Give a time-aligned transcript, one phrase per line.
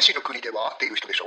[0.00, 1.26] 私の国ではっていう人でしょ？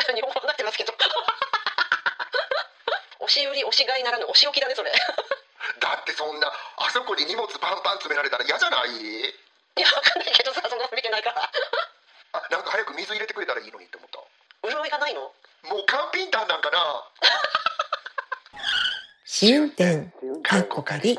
[0.00, 0.94] 日本語になってますけど。
[3.20, 4.90] 押し売り押し買いならぬ押し置きだねそれ。
[4.90, 4.96] だ
[6.00, 8.96] ってそんなあそこに荷物パンパン詰められたら嫌じゃない？
[8.96, 9.34] い
[9.76, 11.50] やわかんないけどさそんなの見てないから。
[12.32, 14.20] あなんか早く水入れてくれたらいいのにって思った。
[14.66, 15.20] 潤いがないの？
[15.20, 15.34] も
[15.82, 17.04] うカンピンタンなんかな。
[19.26, 20.06] 試運転
[20.42, 21.18] かっこかり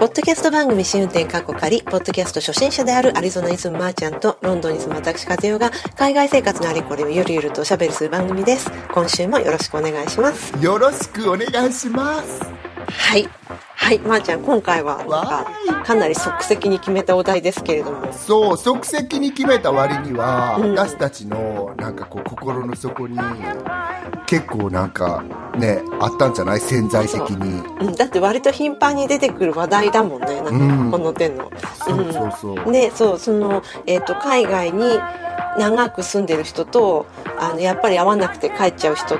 [0.00, 8.70] ポッドキャスト番組試運転かっこかり、ポッドキャスト初心者であるアリゾナに住むまーちゃんとロンドンに住む私和代が海外生活のあれこれをゆるゆるとおしゃべりする番組です。
[8.94, 10.54] 今週もよろしくお願いします。
[10.64, 12.40] よろしくお願いします
[12.88, 13.28] はい。
[13.76, 18.10] はい、まーちゃん、今回はなんわかかなり即席に決めたお題ですけれども。
[18.14, 23.18] そう即席に決めた割には、うん私たちのなんかこう心の底に
[24.24, 25.22] 結構なんか
[25.60, 26.60] ねあったんじゃない？
[26.60, 27.86] 潜在的に。
[27.86, 30.54] うん、だって割と頻繁に出てくる話題だもんね、なんかう
[30.88, 30.90] ん。
[30.90, 31.50] この手の。
[31.74, 34.98] そうそうそう、でそうその、えー、と海外に
[35.58, 37.06] 長く住んでる人と
[37.38, 39.18] あのやっぱり会わなくて帰っちゃう人っ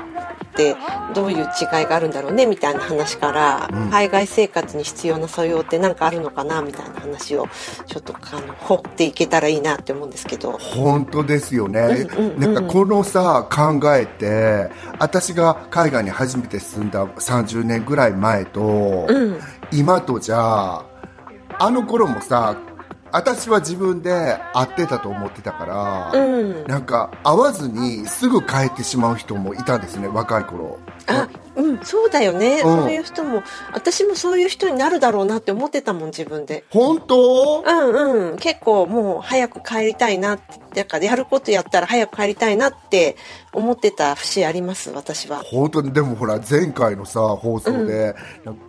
[0.55, 0.75] て
[1.13, 3.89] どういう違いがあるんだろうねみたいな話から、うん。
[3.89, 7.47] 海外生活に必要な素養って何かあるのかなみたいな話を
[7.85, 10.53] ちょっとあの掘っていけたらいいなって思うんですけど。
[10.53, 19.39] 本当ですよね、うんうんうんなんかこのさ考えて私が海外に初めて住んだ30年ぐらい前と、うん。
[19.71, 20.83] 今とじゃ
[21.59, 22.57] あの頃もさ
[23.11, 30.79] 私は自分で会ってたと思ってたから、うん、なんか会わずにすぐ帰ってしまう人もいたんですね若い頃。
[31.07, 31.79] あうん。
[31.83, 32.77] そうだよね、うん。
[32.77, 36.63] そういう人も私もそういう人になるだろうなって思ってたもん自分で。
[36.69, 37.63] 本当？
[37.65, 38.37] うんうん。
[38.37, 43.17] 結構もう早く帰りたいなってだからやることやったら早く帰りたいなって
[43.51, 45.43] 思ってた節あります私は。
[45.43, 45.91] 本当に。
[45.91, 48.15] でもほら前回のさ放送で、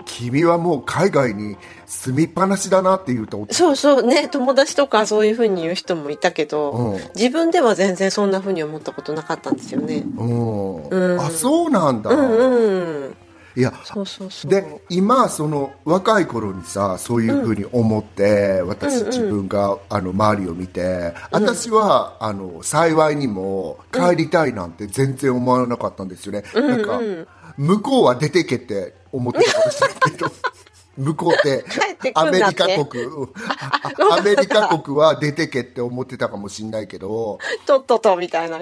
[0.04, 1.56] 君はもう海外に
[1.92, 7.00] 住みっぱなしだなって言うとそうそうね友達とかそういうふうに言う人もいたけど、うん。
[7.14, 10.02] 自分では全然そんなふうに思ったことなかったんですよね。
[10.16, 11.20] うん、うん。
[11.20, 13.16] あそうなんだ、うんうん
[13.54, 14.50] いやそうそうそう。
[14.50, 19.06] で今その若い頃にさそういうふうに思って、私うんうん。
[19.08, 26.82] 自分があの周りを見て、私はあの幸いにも帰りたいなんて全然思わなかったんですよね、なん。
[26.82, 27.26] かうん。
[27.58, 30.32] 向こうは出てけって思ってたかもしれないけど
[30.96, 33.04] 向こうって 帰ってくアメリカ国。
[34.12, 37.38] アメリカ国は出てけって思ってたかもしれないけど。
[37.66, 38.58] とっととみたいな。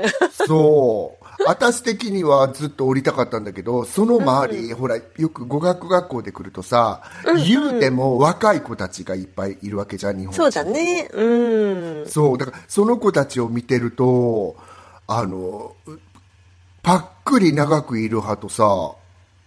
[0.47, 1.25] そう。
[1.47, 7.03] 私的にはずっと降りたかったんだけど、その周り、ほら、よく語学学校で来るとさ、
[7.47, 11.09] 言うても若い子たちがいっぱいいるわけじゃん、日本そうだね。
[11.13, 11.25] う
[12.05, 12.05] ん。
[12.07, 14.57] そう、だからその子たちを見てると、
[15.07, 15.75] あの、
[16.83, 18.93] パックリ長くいる派とさ、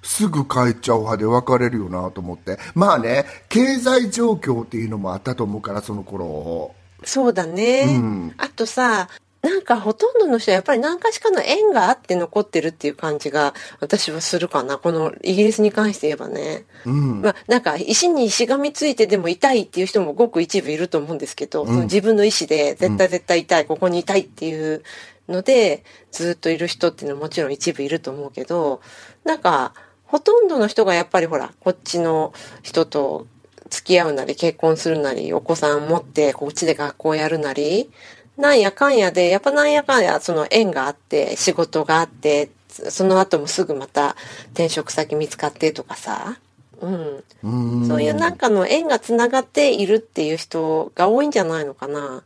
[0.04, 2.60] すぐ帰っちゃう派で分かれるよなと思って。
[2.76, 6.76] まあね、経済状況っていうのもあったと思うから、その頃。
[7.06, 9.10] そうだね、うんあとさ
[9.42, 17.22] なんかほとんどの人はやっぱり何かしかの縁があって残ってるっていう感じが私はするかなこのイギリスに関して言えばね、うん。
[17.22, 24.82] まあなんか石にしがみついてでも痛いっていう人もごく一部いると思うんですけど、その自分の意思で絶対絶対痛い、ここにいたいっていう
[25.28, 28.80] のでずっといる人っていうのはもちろん一部いると思うけど
[29.26, 29.74] なんか
[30.14, 33.26] ほとんどの人がやっぱりほらこっちの人と
[33.72, 37.90] 付き合うなり結婚するなりお子さん持ってこっちで学校やるなり
[38.38, 44.16] なんやかんやでやっぱなんやかんやその縁があって仕事があってその後もすぐまた
[44.52, 46.38] 転職先見つかってとかさ、
[46.80, 47.88] うん、うん。
[47.88, 52.22] そういうなんかの縁がつながっているっていう人が多いんじゃないのかな。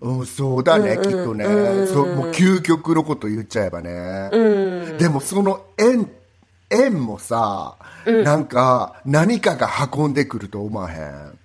[0.00, 1.86] うん、そうだね、うんうんきっとね、うん。
[1.88, 6.08] そうもう究極のこと言っちゃえばね、うん、でもその縁
[6.72, 11.38] 縁もさ、なんか何かが運んでくると思わへん？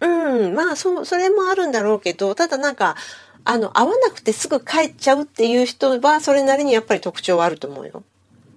[0.00, 2.96] うん、まあそうそれもあるんだろうけどただなんか
[3.44, 8.02] あの会わなくてすぐ帰っちゃうっていう人はそれなりにやっぱり特徴はあると思うよ。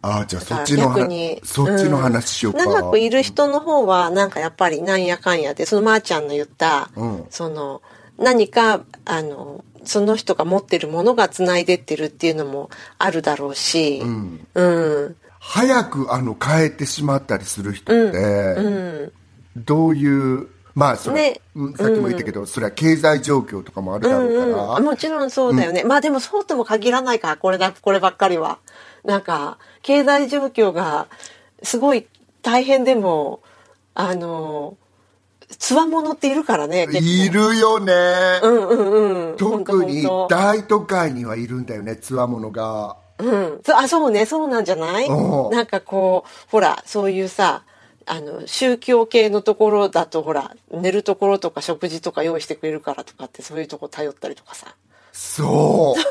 [0.01, 7.25] ああじゃあそっちの逆に話そっちの話しようか、長くいる人の方はなんかやっぱりなんやかんやでそのまーちゃんの言った、うん。
[7.29, 7.81] その
[8.17, 14.47] 何かあのその人が持ってるものがつないでってるっていうのもあるだろうし、うん。
[14.53, 14.63] う
[15.09, 15.15] ん、
[15.49, 18.17] 早くあの帰ってしまったりする人って、
[18.57, 19.11] う
[19.59, 21.41] ん、どういうまあそれ、ね。
[21.55, 28.59] うんさっきも言ったけど、それは経済状況とかもあるだろうから、うん、もちろんそうだよね、まあでもそうとも限らないからこれだこればっかりは。
[29.05, 31.07] なんか経済状況が
[31.63, 32.07] すごい
[32.41, 33.39] 大変でも
[33.95, 34.75] あの
[35.57, 37.93] つわものっているからね、いるよね。
[38.43, 39.37] うんうんうん。
[39.37, 42.97] 特に大都会にはいるんだよね、つわものが。
[43.19, 43.61] うん。
[43.65, 45.07] そあ、そうね、そうなんじゃない？
[45.07, 47.63] うんなんかこう、ほら、そういうさ、
[48.05, 54.67] あの、宗教系のところだと、ほら、寝るところとか食事とか用意してくれるからとかって、そういうとこ頼ったりとかさ。
[55.11, 56.01] そう。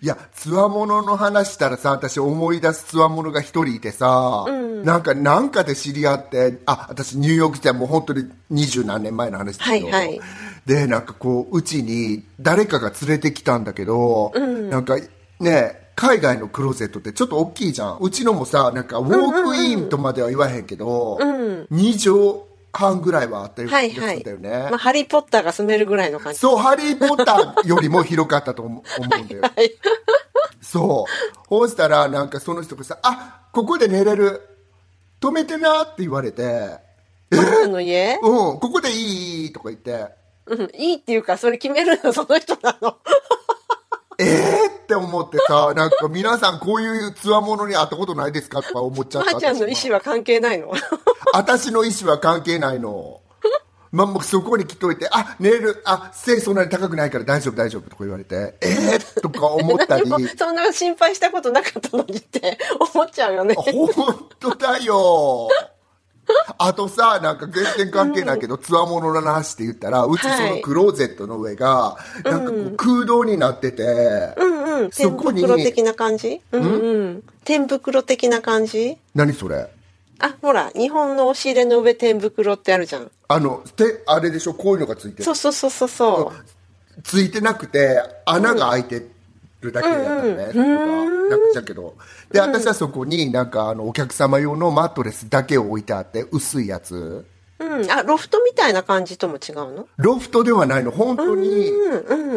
[0.00, 4.46] いや、つわものの話したらさ、私思い出すつわものが一人いてさ、
[4.84, 10.20] なんか、なんかで知り合って、あ、私ニューヨーク時代もう本当に二十何年前の話だけど、はいはい
[10.66, 14.32] で、なんかこう、うちに誰かが連れてきたんだけど、
[14.70, 14.96] なんか
[15.42, 17.98] ね、海外のクローゼットってちょっと大きいじゃん。
[18.00, 21.66] うちのもさ、なんかウォークインとまでは言わへんけど、2
[21.98, 22.40] 畳
[22.72, 24.22] 半ぐらいはあったような気がはいはい。
[24.22, 24.70] するんだよね。
[24.70, 26.38] まあ、ハリーポッターが住めるぐらいの感じ。
[26.38, 29.42] そう、ハリー・ポッターよりも広かったと思うんだよ。
[29.54, 29.70] はい。
[30.62, 31.48] そう。
[31.48, 34.40] ほうしたら、なんかその人がさ、あ、ここで寝れる。
[35.20, 36.78] 止めてなって言われて、
[37.30, 38.18] マックの家？
[38.22, 39.52] うん、ここでいい？
[39.52, 40.06] とか言って、
[40.46, 40.70] うん。
[40.74, 42.96] いいっていうか、それ決めるのその人なの。
[44.22, 48.62] えーって思ってさ、 なんか皆さんこういうつわものに会ったことないですか？
[48.62, 49.32] とか思っちゃった。
[49.32, 50.72] まーちゃんの意私思は関係ないの？
[51.32, 53.20] 私の意思は関係ないの。
[53.92, 60.08] まあ、もうそこに来といて、あ、寝れる、あ、背そんなに高くないから大丈夫大丈夫とか言われて、えー、とか思ったり。
[60.36, 62.58] そんな心配したことなかったのにって
[62.94, 63.54] 思っちゃうよね。
[63.54, 65.48] 本当だよ。
[66.64, 73.82] あとさ、なんか全然関係ないけど、つわものの話って言ったら、うちそのクローゼットの上が、なんかこう空洞になってて、
[74.36, 74.90] うんうん。
[74.90, 76.40] 天そこに袋的な感じ？
[76.52, 77.22] うんうん。
[77.44, 78.96] 天袋的な感じ？
[79.14, 79.68] 何それ？
[80.20, 83.10] あ、ほら、日本の押し入れの上天袋ってあるじゃん。
[83.26, 85.34] あの、て、あれでしょ、こういうのがついてるそう。
[85.34, 87.02] そうそうそうそう。
[87.02, 89.00] ついてなくて、穴が開いて
[89.62, 90.46] るだけだったのね。
[90.46, 91.94] とかなんかだけど。
[92.30, 97.24] で、私はそこになんかあの、お客様用のマットレスだけを置いてあって、薄いやつ。
[97.58, 97.90] うん。
[97.92, 99.86] あ、ロフトみたいな感じとも違うの？
[99.96, 101.70] ロフトではないの、本当に、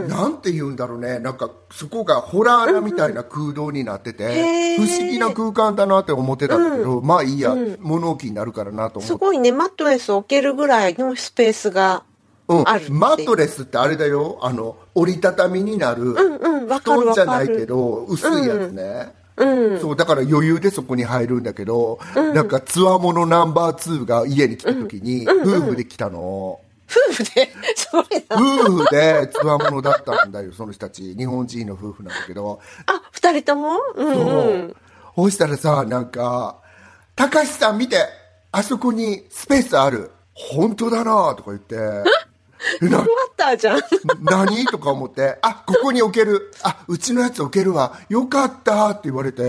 [0.08, 9.08] なんて言うんだろうね、なんか、そこがホラー穴みたいな空洞になってて、へー不思議な空間だなって思ってたんだけど、まあいいや、物置になるからなと思って。
[9.08, 12.04] すごいね、マットレス置けるぐらいのスペースが
[12.48, 12.64] うん。
[12.90, 19.14] マットレスってあれだよ、あの、折りたたみになる、うんわ布団じゃないけど、薄いやつね。
[19.82, 26.60] そう、だから余裕でそこに入るんだけど、なんか、つわものナンバー2が家に来た時に、夫婦で来たの。
[26.88, 28.38] 夫婦で、すごいな。
[28.38, 31.16] 夫婦でつわものだったんだよ、その人たち。
[31.16, 32.60] 日本人の夫婦なんだけど。
[32.86, 33.74] あ、二人とも？
[33.96, 34.76] うんそううん。
[35.16, 36.58] そうしたらさ、なんか、
[37.16, 37.98] 高橋さん見て、
[38.52, 40.12] あそこにスペースある。
[40.34, 41.76] 本当だなとか言って。
[42.82, 43.82] えな終わったじゃん。
[44.22, 44.66] 何？
[44.66, 46.52] とか思って、あ、ここに置ける。
[46.64, 48.00] あ、うちのやつ置けるわ。
[48.10, 49.44] よかったって言われて、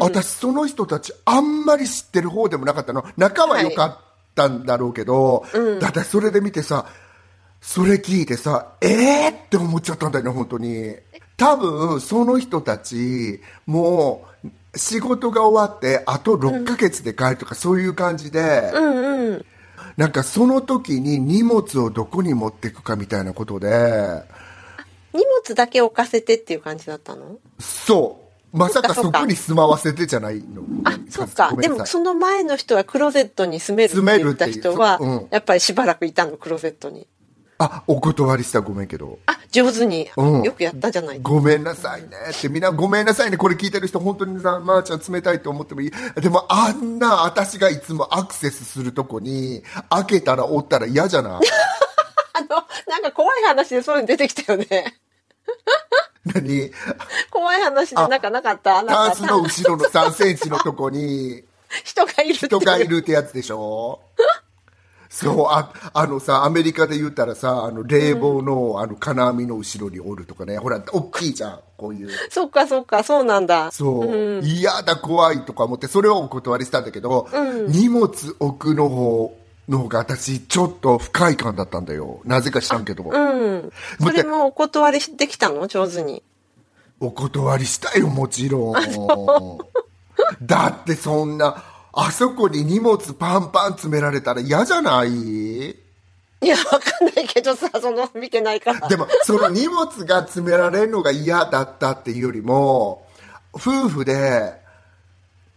[0.00, 3.04] 私その人たちあんまり知ってる方でもなかったの。
[3.16, 3.98] 仲は良かっ
[4.34, 5.44] たんだろうけど、
[5.80, 6.86] だってそれで見てさ、
[7.60, 10.94] それ聞いてさ、えーって思っちゃったんだよね、本当に。
[11.36, 14.48] 多分、その人たち、もう、
[14.78, 18.72] 仕事が終わって、あと6ヶ月で帰るとか、そういう感じで、
[19.96, 24.22] なんかその時に荷物をどこに持っていくかみたいなことで、
[25.14, 27.38] 荷物だけ置かせてっていう感じだったの？
[27.58, 28.56] そう。
[28.56, 30.62] まさかそこに住まわせてじゃないの。
[30.84, 31.54] あ、そっか。
[31.56, 37.06] でもその前の人はクローゼットに住めるって言った人はうん、やっぱりしばらくいたの、クローゼットに。
[37.58, 39.18] あ、お断りしたごめんけど。
[39.26, 41.20] あ、上手に、うんよくやったじゃない。
[41.22, 43.36] ごめんなさいねって、みんなごめんなさいね。
[43.38, 45.92] これ聞いてる人、本当にさ、まー、ちゃん冷たいと思ってもいい。
[46.20, 51.40] でも、あんな、私がいつもアクセスするとこに、開けたらおったら嫌じゃない？
[52.34, 52.46] あの、
[52.88, 54.98] なんか怖い話でそういうの出てきたよね。
[56.26, 56.70] 何？
[57.30, 58.84] 怖い話でなんかなかった？
[58.84, 61.42] タンスの後ろの3センチのとこに、
[61.84, 64.00] 人がいる人がいるってやつでしょ？
[65.24, 72.10] そう、あ、あのさ、アメリカで言ったらさ、あの、冷房の、あの、金網の後ろにおるとかね、ほら、大きいじゃん、こういう。
[72.30, 73.70] そっかそっか、そうなんだ。
[73.70, 77.28] そう、嫌だ、怖いとか思って、それをお断りしたんだけど、
[77.68, 79.36] 荷物置くの方、
[79.68, 82.20] の方が私、ちょっと不快感だったんだよ。
[82.24, 83.02] なぜか知らんけど。
[83.10, 83.18] う
[83.56, 83.72] ん。
[84.00, 85.66] それもお断りできたの？
[85.66, 86.22] 上手に。
[87.00, 88.74] お断りしたよ、もちろん。
[90.40, 91.64] だってそんな、
[91.98, 95.70] あそこに荷物パンパン詰められたら嫌じゃない？
[95.70, 95.74] い
[96.42, 98.86] や、わかんないけどさ、その、見てないから。
[98.88, 103.06] でも、その荷物が詰められるのが嫌だったっていうよりも、
[103.54, 104.52] 夫婦で、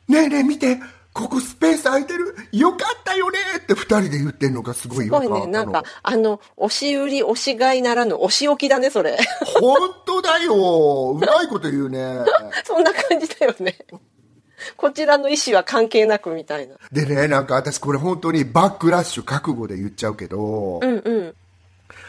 [0.08, 0.80] ねえねえ見て、
[1.12, 2.34] ここスペース空いてる？
[2.54, 5.48] よかったよねって二人で言ってんのがすごいすごいね。
[5.48, 9.18] なんか、あの、押し売り、押し買いならぬ、押し置きだね、それ。
[9.60, 12.20] 本当だようまいこと言うね。
[12.64, 13.78] そんな感じだよね。
[14.78, 16.76] こちらの意思は関係なくみたいな。
[16.92, 21.36] でね、なんか私これ本当にバックラッシュ覚悟で言っちゃうけど、うんうん。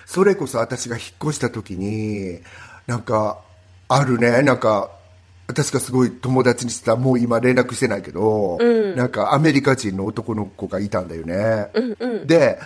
[0.06, 2.40] それこそ私が引っ越した時に、
[2.86, 3.38] なんか、
[3.88, 4.90] あるね、なんか、
[5.46, 8.58] 私がすごい友達にしてた、もう今連絡してないけど、
[8.96, 11.68] なんかアメリカ人の男の子がいたんだよね。
[12.24, 12.58] で、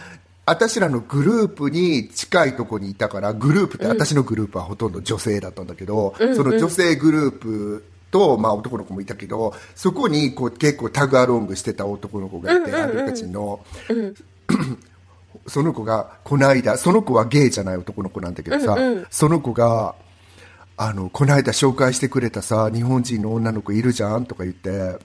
[0.47, 7.85] 私らのグループに近いとこにいたから、グループって私のグループはほとんど女性だったんだけど、その女性グループ
[8.15, 13.59] と、まあ男の子もいたけど、そこにこう結構タグアロングしてた男の子がいて、アメリカ人の。
[15.49, 18.79] その子が、この間、その子はゲイじゃない男の子なんだけどさ、
[19.11, 19.97] その子が、
[20.77, 24.97] あの、この間紹介してくれたさ、日本人の女の子いるじゃんとか言って、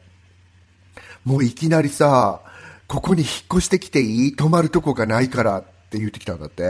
[1.26, 2.42] もういきなりさ、
[2.88, 4.36] ここに引っ越してきていい？
[4.36, 6.64] 泊まるとこがないからって言ってきたんだって。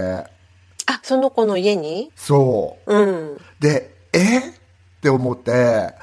[0.85, 2.11] あ、その子の家に？
[2.15, 2.95] そう。
[2.95, 3.05] う
[3.35, 3.37] ん。
[3.59, 4.39] で、え？
[4.39, 4.41] っ
[5.01, 5.93] て思って、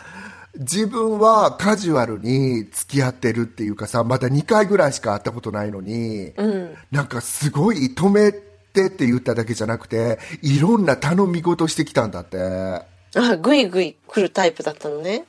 [0.59, 6.33] 自分はカジュアルに付き合ってるっていうかさ、まだ2回ぐらいしか会ったことないのに、
[6.91, 12.39] なんかすごい止めてって言っただけじゃなくて、いろんな頼み事してきたんだって。
[12.39, 15.25] あ、ぐいぐい来るタイプだったのね。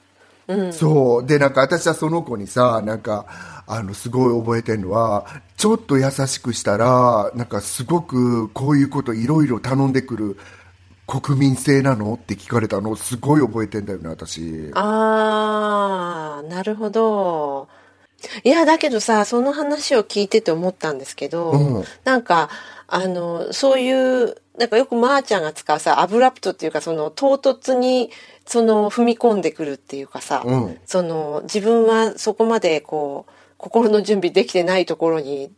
[0.72, 1.25] そう。
[1.25, 3.25] で、なんか私はその子にさ、なんか、
[3.67, 5.25] あの、すごい覚えてるのは、
[5.57, 10.38] ちょっと優しくしたら、なんかすごくこういうこといろいろ頼んでくる
[11.08, 12.16] 国民性なの？
[12.16, 14.72] って聞かれたの、すごい覚えてんだよね、私。
[14.74, 17.70] あー、なるほど。
[18.44, 22.50] いや、だけどさ、その話を聞いてて思ったんですけど、うんなんか、
[22.88, 28.10] あの、そういう、なんかよくまーちゃんが使うさ、アブラプトっていうか、その唐突に、
[28.46, 35.52] その踏み込んでくるっていうかさ、うんその自分はそこまでこう、心の準備できてないところに、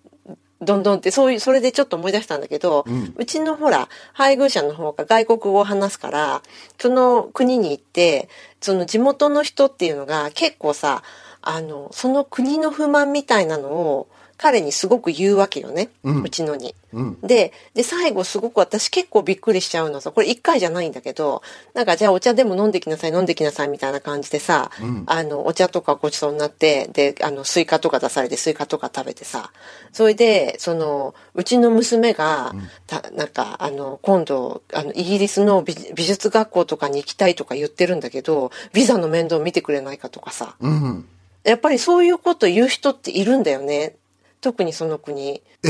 [0.62, 2.86] どんどんって、そういう、それでちょっと思い出したんだけど、
[3.16, 6.42] うちのほら、配偶者の方が外国語を話すから、
[6.78, 8.28] その国に行って、
[8.60, 11.02] その地元の人っていうのが結構さ、
[11.42, 14.10] あの、その国の不満みたいなのを
[14.42, 15.90] 彼にすごく言うわけよね。
[16.04, 16.74] うちのに。
[17.22, 21.44] で、で、最後すごく私結構びっくりしちゃうのさ、これ一回じゃないんだけど、
[21.74, 24.72] なんかじゃあお茶でも飲んできなさい、飲んできなさいみたいな感じでさ、
[25.08, 29.52] あの、お茶とかごちそうになって、で、あの、スイカとか出されて、スイカとか食べてさ、
[29.92, 32.56] それで、その、うちの娘が、
[32.88, 41.06] たなんか、あの、今度、あの、イギリスの美美術学校とかに行きたいとか言ってるんだけど、ビザの面倒見てくれないかとかさ、うん。
[41.44, 43.96] やっぱりそういうこと言う人っているんだよね。
[44.42, 45.42] 特にその国。
[45.64, 45.70] え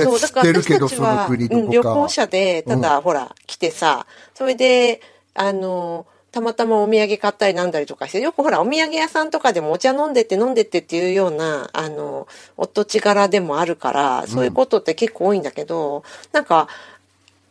[0.00, 1.82] えそう、だから私たちは、うん旅。
[1.82, 5.00] 行者で、ただ、ほら、来てさ、それで、
[5.34, 16.66] あの、たまたまお土産買ったりなんだりとかして、よくほら、お土産屋さんとかでもお茶飲んでって飲んでってっていうような、あの、お土地柄でもあるから、そういうことって結構多いんだけど、なんか、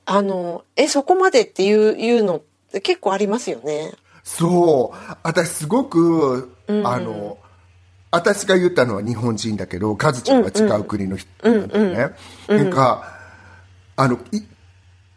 [0.05, 2.41] あの、え、そこまでっていう、いうのっ
[2.73, 3.93] て結構ありますよね。
[4.25, 5.15] そう。
[5.23, 7.37] 私すごく、あの、
[8.13, 12.15] 私が言ったのは日本人だけど、カズちゃんは違う国の人なんだよね。
[12.47, 13.11] なんか、
[13.95, 14.43] あの、い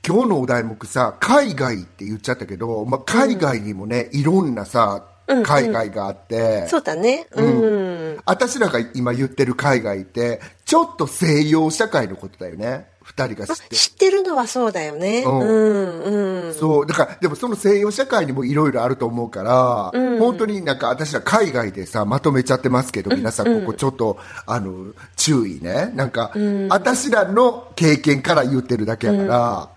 [0.06, 5.04] 今日のお題目さ、海外って言っちゃったけど、まあ、海外にもね、いろんなさ、
[5.44, 7.26] 海外があって、そうだね。
[7.32, 8.20] うん。
[8.24, 12.86] 私らが今言ってる海外って、ちょっと西洋社会のことだよね。
[13.06, 13.76] 二人が知ってる。
[13.76, 15.22] 知ってるのはそうだよね。
[15.24, 16.54] うんうん、うん。
[16.54, 25.92] そう、だから、でもその西洋社会にもいろいろあると思うから、本当になんか私ら海外でさ、まとめちゃってますけど、皆さんここちょっと、あの、注意ね。
[25.94, 26.32] なんか、
[26.68, 29.68] 私らの経験から言ってるだけやから、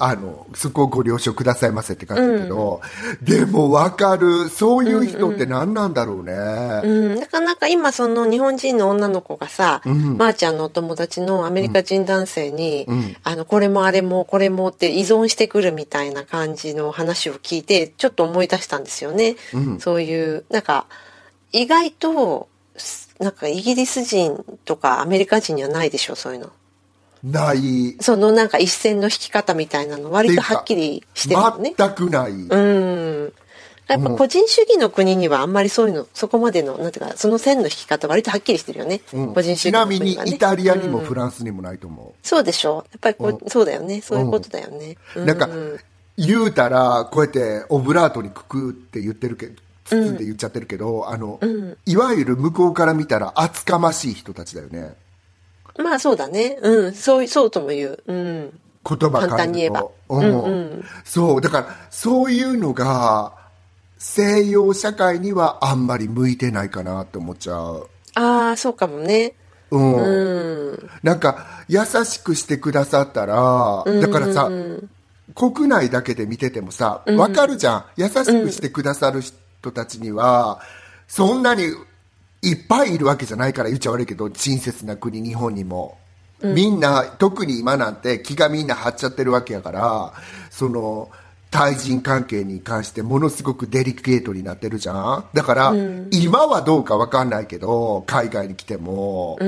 [0.00, 2.80] あの、そこをご了承くださいませって感じだけど、
[3.20, 4.48] でもわかる。
[4.48, 6.32] そういう人って何なんだろうね。
[6.84, 12.86] うん、なかなか今その日本人の女の子がさ、まー、ちゃんのお友達のアメリカ人男性に、
[13.24, 19.34] あの、これもあれもこれもって依存してくるみたいな感じの話を聞いて、ちょっと思い出したんですよね。
[19.80, 20.86] そういう、なんか、
[21.50, 26.52] 意外と、すなんかイギリス人とかアメリカ人にはないでしょ、そういうの。
[27.22, 27.96] ない。
[28.00, 31.74] そのなんか一線の引き方みたいなの割とはっきりしてるのね。
[31.76, 32.32] 全くない。
[32.32, 33.32] うん。
[33.88, 39.00] やっぱ個人主義の国にはあんまりそういうの、そこまでの、なんていうか、その線の引き方割とはっきりしてるよね。
[39.14, 40.30] うん個人主義ちなみの国はね。
[40.30, 42.26] にイタリアにもうんフランスにもないと思う。
[42.26, 44.02] そうでしょやっぱりこう、そうだよね。
[44.02, 44.98] そういうことだよね。
[45.16, 45.48] うなんか、
[46.18, 51.40] 言うたら、こうやってオブラートにくくって言ってるけど、包んで言っちゃってるけど、あの、
[51.86, 54.94] いわゆる向こうから見たら厚かましい人たちだよね。
[55.78, 56.58] まあそうだね。
[56.60, 56.94] うん。
[56.94, 58.02] そう、そうとも言う。
[58.06, 58.60] うん。
[58.84, 60.42] 言葉簡単に言えば変えると。
[60.42, 63.32] うんそう、だから、そういうのが、
[63.98, 67.88] 西洋社会にはあんまり向いてないかなって思っちゃう。
[68.14, 69.34] ああ、そうかもね。
[69.70, 69.94] うん。
[69.96, 70.90] うん。
[71.02, 74.50] なんか、優しくしてくださったら、だからさ、
[75.34, 77.84] 国内だけで見ててもさ、わかるじゃん。
[77.96, 80.60] 優しくしてくださる人たちには、
[81.06, 81.64] そんなに
[82.42, 85.98] いっぱいいるわけじゃないから言っちゃ悪いけど親切な国日本にも、
[86.42, 90.12] みんな特に今なんて気がみんな張っちゃってるわけやから
[90.50, 91.10] その
[91.50, 95.24] 対人関係に関してものすごくデリケートになってるじゃん。
[95.32, 95.72] だから、
[96.10, 99.38] 今はどうかわかんないけど海外に来ても、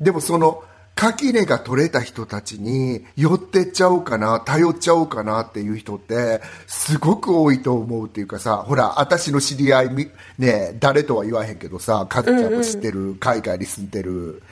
[0.00, 14.42] でもその垣根が取れた人たちに寄ってっちゃおうかな頼っちゃおうかなっていう人ってすごく多いと思うっていうかさほら私の知り合いみね誰とは言わへんけどさカズちゃんも知ってる、海外に住んでる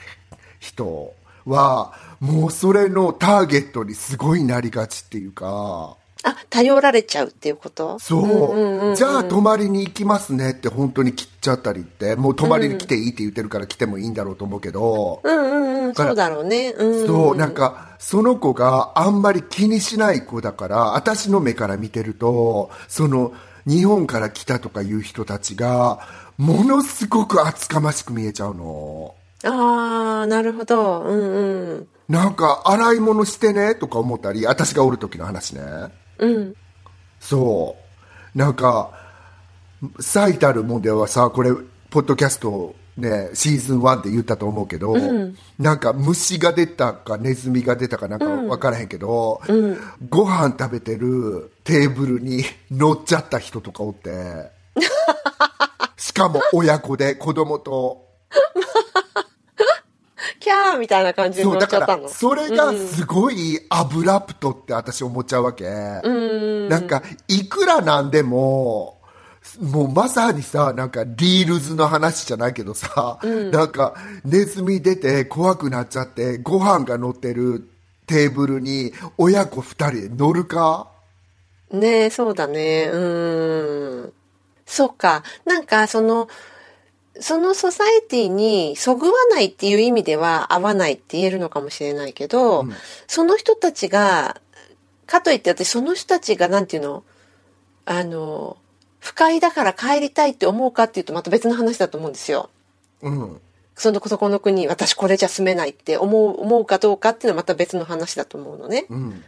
[0.59, 1.13] 人
[1.45, 5.97] はもうそれのターゲットにすごいなりがちっていうか。
[6.23, 7.97] あ、頼られちゃうっていうこと？
[7.99, 16.73] そう,、じゃあ泊まりに行きますねって本当に切っちゃったりってもう泊まりに来ていいって言ってるから来てもいいんだろうと思うけど、うんうんうん、そうだろうね。
[16.77, 23.33] うん、そう、なんか、その子があんまり気にしない子だから、私の目から見てると、その、
[23.67, 25.99] 日本から来たとかいう人たちが、
[26.37, 29.15] ものすごく厚かましく見えちゃうの。
[29.43, 31.01] ああ、なるほど。
[31.01, 31.87] うんうん。
[32.09, 35.61] なんか、洗い物してねとか思ったり、私がおる時の話ね。
[36.21, 36.55] うん。
[37.19, 37.75] そ
[38.35, 38.37] う。
[38.37, 38.91] なんか、
[39.99, 41.51] 最たるもんではさ、これ、
[41.89, 44.95] ポッドキャスト、ね、シーズン1で言ったと思うけど、
[45.57, 49.41] なんか虫が出たかネズミが出たかなんか分からへんけど、
[50.09, 54.51] ご飯食べてるテーブルに乗っちゃった人とかおって、
[55.97, 58.05] しかも親子で子供と、
[60.41, 65.69] キャーみたいな感じでそう、だから乗っちゃったの？、それがすごいアブラプトって私思っちゃうわけ。
[65.69, 68.99] なんか、いくらなんでも、
[69.59, 73.95] もうまさにさ、なんかリールズの話じゃないけどさ、なんか
[74.25, 77.69] ネズミ出て怖くなっちゃって、ご飯が乗ってる
[78.05, 80.89] テーブルに親子二人で乗るか？
[81.71, 82.89] ねえ、そうだね。
[82.91, 84.13] うーん。
[84.65, 85.23] そうか。
[85.45, 86.27] なんか、その、
[87.21, 92.65] そのソサエティにそぐわないっていう意味では合わないって言えるのかもしれないけど、
[93.07, 94.41] その人たちが、
[95.05, 97.03] かといって私その人たちがなんていうの、
[97.85, 98.57] あの、
[98.99, 102.49] 不快だから帰りたいって思うかっていうとまた別の話だと思うんですよ。
[103.01, 103.41] うん。
[103.75, 108.85] その、そこの国、私これじゃ住めないって思う、思うかどうかっていうのはまた別の話だと思うのね。
[108.89, 109.23] うん。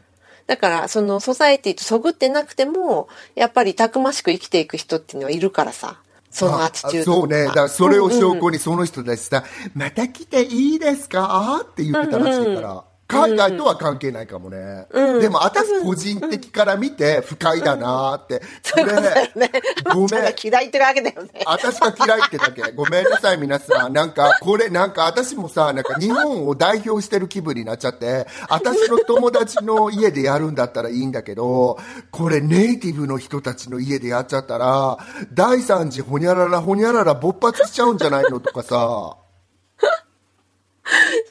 [0.45, 6.02] だから、そのソサエティとそぐってなくても、やっぱりたくましく生きていく人っていうのはいるからさ。
[6.33, 7.43] そのアティチュードあそうね。
[7.45, 9.43] だからそれを証拠にその人たちさ、
[9.75, 11.61] また来ていいですか？
[11.63, 12.83] って言ってたらしいから。
[13.13, 14.87] 海外とは関係ないかもね。
[15.21, 18.41] でも私個人的から見て不快だなって。
[18.63, 19.51] そうね。
[19.93, 21.29] ごめんが嫌いってわけだよね。
[21.45, 22.71] 私が嫌いってだけ。
[22.71, 23.93] ごめんなさい、皆さん。
[23.93, 31.77] なんか、これ、なんか、私もさ、なんか、日本を代表してる気分になっちゃって、私の友達の家でやるんだったらいいんだけど、
[32.11, 34.97] これ、ネイティブの人たちの家でやっちゃったら、
[35.33, 39.17] 第三次ほにゃららほにゃらら勃発しちゃうんじゃないのとかさ、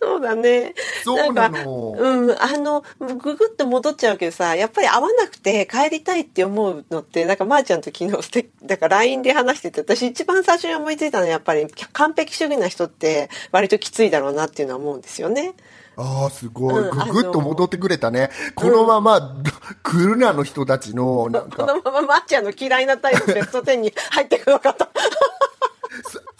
[0.03, 0.75] そうだね。
[1.05, 1.95] そうなの。
[1.97, 15.55] うん、あの、ぐぐっと戻っちゃうけどさ、やっぱり会わなくて帰りたいって思うのって、なんかまーちゃんと昨日ステ、だから LINE で話してて、私一番最初に思いついたのはやっぱり完璧主義な人って割ときついだろうなっていうのは思うんですよね。
[15.97, 16.79] ああ、すごい。
[16.81, 18.31] うんぐぐっと戻ってくれたね。
[18.57, 19.37] このまま、
[19.85, 24.88] クルナの人たちの、なんか、このまままーちゃんの嫌いなタイプベスト10に入っていくのかと。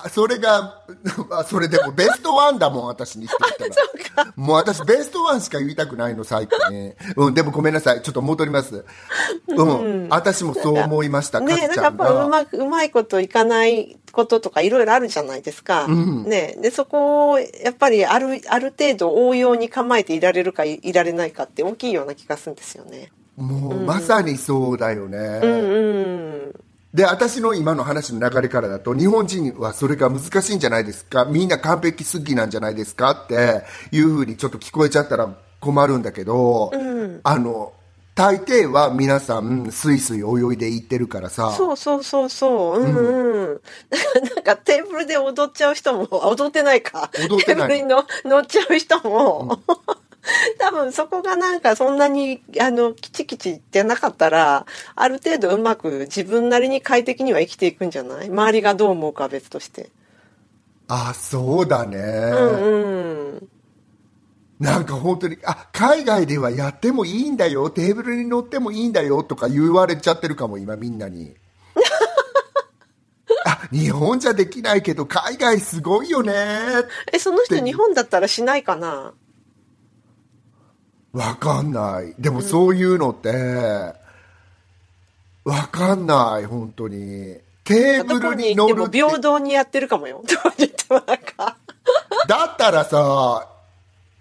[0.09, 0.79] そそれが、
[1.31, 3.73] あそれでもベストワンだもん、私にして言っ
[4.15, 4.33] たら。
[4.37, 6.95] もう私ベストワンしか言いたくないの、最近。
[7.17, 8.03] うん、でもごめんなさい。
[8.03, 8.85] ちょっと戻ります。
[9.49, 10.09] うん。
[10.11, 11.97] 私もそう思いました、かねなんかやっ。
[11.97, 15.89] ぱうまく、うまいこといかないこととかいろいろあるじゃないですか。
[15.89, 23.11] ねで、そこを、やっぱりある、ある程度応用に構えていられるかいいられないかって大きいような気がするんですよね。
[23.37, 25.19] もう、まさにそうだよね。
[25.19, 26.72] うん。
[26.95, 31.25] で、私の今の話の流れからだと、日本人はそれが難しいんじゃないですか？
[31.25, 33.11] みんな完璧すぎなんじゃないですか？
[33.13, 36.71] っていうふうにちょっと聞こえちゃったら困るんだけど、
[37.23, 37.73] あの、
[38.15, 41.53] 大抵は皆さん、スイスイ泳いでいってるからさ。
[41.53, 42.81] そうそうそうそう。
[42.83, 43.61] うんうん。
[44.35, 47.11] なんかテーブルで踊っちゃう人も、あ踊ってないか。
[47.27, 49.61] 踊ってないテーブルにの乗っちゃう人も、
[50.59, 58.29] 多分そこがなんかそんなに、あの、キチキチってなかったら、ある程度うまく自分なりに快適には生きていくんじゃない？
[58.29, 59.91] 周りがどう思うかは別として。
[60.89, 61.99] あ、そうだね。
[61.99, 62.69] う
[63.41, 63.49] ん。
[64.61, 71.35] なんか本当に、あ、海外ではやってもいいんだよ、テーブルに乗ってもいいんだよとか言われちゃってるかも、今みんなに。
[73.45, 76.33] あ、日本じゃできないけど、海外すごいよね。
[77.13, 79.15] え、その人で日本だったらしないかな？
[81.13, 82.15] わかんない。
[82.19, 83.31] でもそういうのって、
[85.45, 87.39] わかんない、本当に。
[87.65, 90.23] テーブルに乗るって平等にやってるかもよ。
[92.29, 93.49] だったらさ、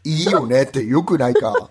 [0.04, 1.69] いいよねってよくないか。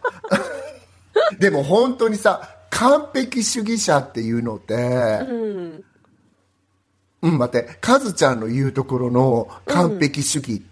[1.39, 5.85] でも本当にさ、完璧主義者っていうのって、うん。
[7.23, 10.63] うん、待って、カズちゃんの言うところの完璧主義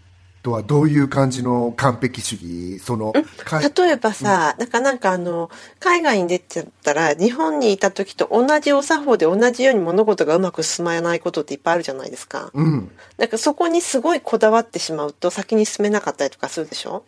[0.48, 2.78] とはどういう感じの完璧主義？
[2.80, 3.12] その、
[3.44, 12.50] か例えばさ、なんかなんかあの、海外に出ちゃったら、日本にいた時と同じお作法で同じように物事がうまく進まないことっていっぱいあるじゃないですか。
[12.54, 17.04] うん、なんかそこにすごいこだわってしまうと先に進めなかったりとかするでしょ？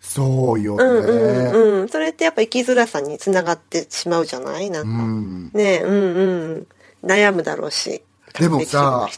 [0.00, 0.84] そうよね。
[0.84, 1.88] うんうんうん。
[1.88, 4.70] それってやっぱ生きづらさにつながってしまうじゃない？
[4.70, 4.88] なんか。
[4.88, 6.66] うんねうんうん。
[7.04, 8.02] 悩むだろうし。
[8.38, 9.08] でもさ。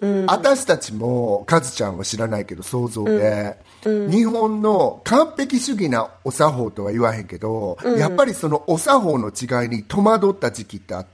[0.00, 0.26] うん。
[0.26, 11.06] 私たちもカズちゃんは知らないけど想像で、日本の完璧主義なお作法とは言わへんけど、やっぱりそのお作法の違いに戸惑った時期ってあっ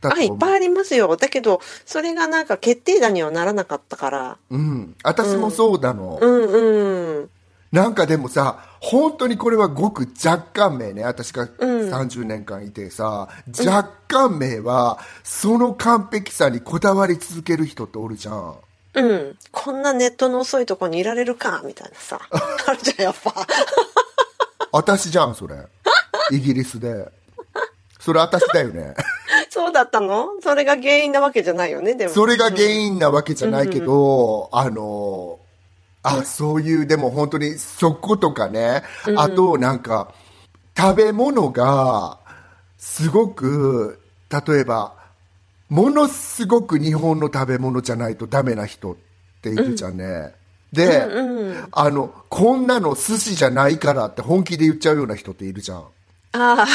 [0.00, 1.16] たとあ、いっ思うぱいありますよ。
[1.16, 4.38] だけど、それがなんか決定打にはならなかったから。
[4.50, 7.30] うん、私もそうなの、うんうん。
[7.72, 13.28] なんかでもさ本当にこれはごく若干名ね私が30年間いてさ、
[13.66, 18.56] 若干名はその完璧さにこだわり続ける人っておるじゃん
[18.94, 19.38] うん。
[19.50, 22.20] こんなネットの遅いとこにいられるか、みたいなさ。
[22.66, 23.34] あるじゃん、やっぱ。
[24.70, 25.56] 私じゃんそれ
[26.30, 27.10] イギリスで
[28.00, 28.94] それ私だよね
[29.50, 30.30] そうだったの？
[30.42, 32.12] それが原因なわけじゃないよね、でも。
[32.12, 35.38] それが原因なわけじゃないけど、あの
[36.02, 38.82] あそういうでも本当にそことかね、
[39.16, 40.12] あとなんか
[40.76, 42.18] 食べ物が
[42.78, 44.94] すごく例えば
[45.68, 48.96] ものすごく日本の食べ物じゃないとダメな人っ
[49.40, 49.96] ているじゃん。
[49.96, 50.34] ね、
[50.72, 51.06] で、
[51.70, 55.78] あのこんなの寿司じゃないからって本気で言っちゃうような人っているじゃん。
[55.78, 56.66] ああ、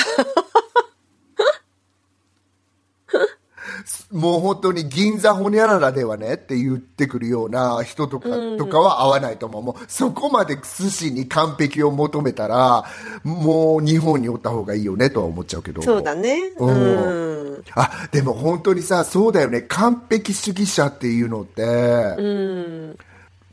[4.11, 9.63] もう本当に銀座ホニャララではねって言ってくるような人とか,、とかは合わないと思う。
[9.63, 12.85] もうそこまで寿司に完璧を求めたら、
[13.23, 15.81] もう日本におった方がいいよねとは思っちゃうけど。
[15.81, 16.53] そうだね。
[16.57, 17.63] うんうん。
[17.75, 19.61] あ、でも本当にさ、そうだよね。
[19.61, 22.97] 完璧主義者っていうのって、うん。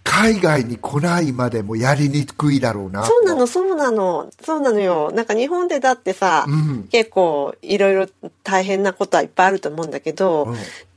[0.07, 3.05] 海外に来ないまでもやりにくいだろうな。
[3.05, 4.31] そうなの、そうなの。
[4.41, 5.11] そうなのよ。
[5.13, 6.47] なんか日本でだってさ、
[6.91, 8.07] 結構いろいろ
[8.43, 10.55] 大変なことはいっぱいあると思うんだけど、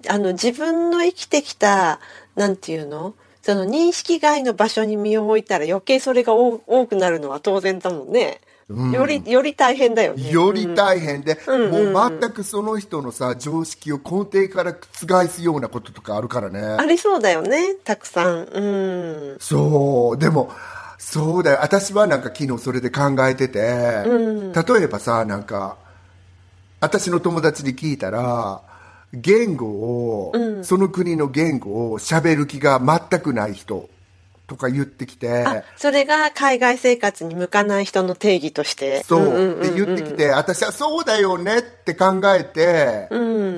[0.08, 2.00] あの自分の生きてきた、
[2.36, 3.15] なんていうの？
[3.41, 8.41] その認識外の場所に身を置いたら余計それが多多くなるのは当然だもんね。
[8.70, 10.30] より、より大変だよね。
[10.30, 16.60] より大変で、うんもう全くその人のさ、常識を根底から覆すようなこととかあるからね。
[16.62, 18.44] ありそうだよね、たくさん。
[18.44, 19.38] うん。
[19.40, 20.52] そう、でも、
[20.98, 21.60] そうだよ。
[21.62, 25.78] 私はなんか昨日それで考えてて、例えばさ、なんか、
[26.82, 28.62] 私の友達に聞いたら、
[29.14, 33.90] 言語を、その国の言語を喋る気が全くない人
[34.48, 39.04] とか言ってきて、あ、それが海外生活に向かない人の定義として。
[39.04, 39.60] そう、んんんん。
[39.60, 43.10] って言ってきて、私はそうだよねって考えて、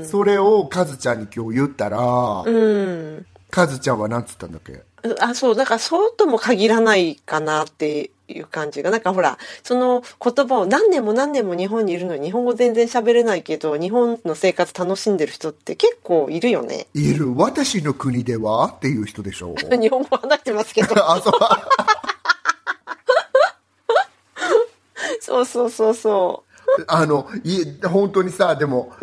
[0.06, 3.26] それをカズちゃんに今日言ったら、うん。
[3.52, 4.84] カズちゃんは何つったんだっけ？
[5.20, 8.92] あ、そう、だからそうとも限らないかなっていう感じが。
[8.92, 16.88] なんかほら、その言葉を何年も何年も日本にいるのに日本語全然喋れないけど、日本の生活楽しんでる人って結構いるよね。
[16.94, 21.12] いる、私の国ではっていう人でしょ 日本語話してますけど。
[21.12, 21.34] あ、そう。
[25.22, 26.44] そうそうそうそ
[26.88, 28.94] あの、い本当にさ、でも、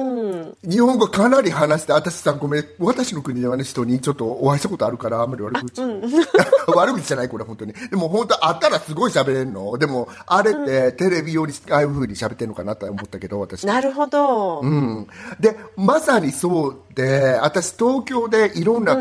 [0.63, 5.83] 日本語かなり話して、私さ、ごめん、私の国ではね、人にちょっとお会いしたことあるから、あんまり悪口。
[6.75, 7.73] 悪口じゃない、これ、本当に。
[7.73, 9.77] でも、本当、あったらすごい喋れんの。
[9.79, 13.67] でも、あれって、テレビ用に、ああいう風に喋ってんのかなと思ったけど、私う。。
[13.67, 14.61] なるほど。
[14.61, 15.07] うん。
[15.41, 18.97] で、まさにそうで、私、東京でいろんな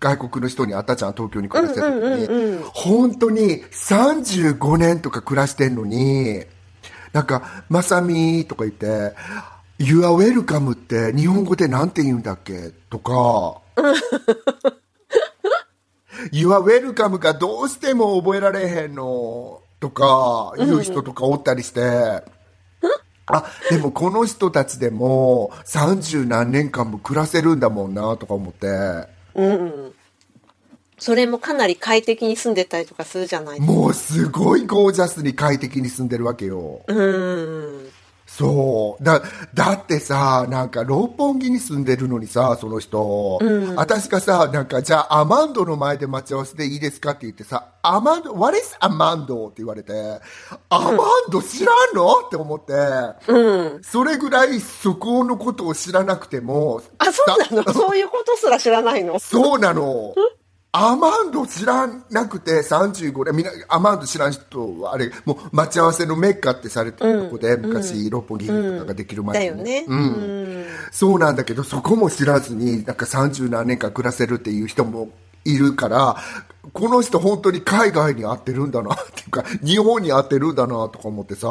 [0.00, 2.60] 外国の人に会ったじゃん、東京に暮らしてる時に。
[2.74, 6.44] 本当に35年とか暮らしてんのに、
[7.16, 9.14] なんか、まさみとか言って、
[9.78, 13.62] You are welcome って日本語でなんて言うんだっけとか、
[16.30, 19.62] You are welcome がどうしても覚えられへんの。
[19.80, 22.22] とか、言う人とかおったりして、あ、
[23.70, 29.08] でもこの人たちでも30何年間も暮らせるんだもんなとか思って、
[30.98, 36.82] それもかなり快適に住んでたりとかするじゃないもうすごいゴージャスに快適に住んでるわけよ。
[36.86, 37.90] うん。
[38.26, 39.04] そう。
[39.04, 39.22] だ、
[39.54, 43.38] だってさ、なんか六本木に住んでるのにさ、その人。
[43.76, 49.92] 私がさ、なんか、じゃあアマンドの前で待ち合わせでいいですかって言ってさ、アマンド、what is アマンドって言われて、
[50.70, 50.96] アマン
[51.30, 52.72] ド知らんのって思って、
[53.82, 57.72] それぐらいそこのことを知らなくても、あ、そうなの？
[57.72, 59.18] そういうことすら知らないの？
[59.20, 60.14] そうなの。
[60.78, 63.34] アマンド知らなくて35年。
[63.34, 69.86] みんなアマンド知らん人はあれもう待ち合わせのメッカってされてるとこで、昔六本木とかができる前に、だよね。
[69.88, 70.66] うん。
[70.92, 75.08] そうなんだけどそこも知らずになんか30何年間暮らせるっていう人も
[75.46, 76.16] いるから
[76.72, 81.48] この人本当に海外に合ってるんだなっていうか日本に合ってるんだなとか思ってさ。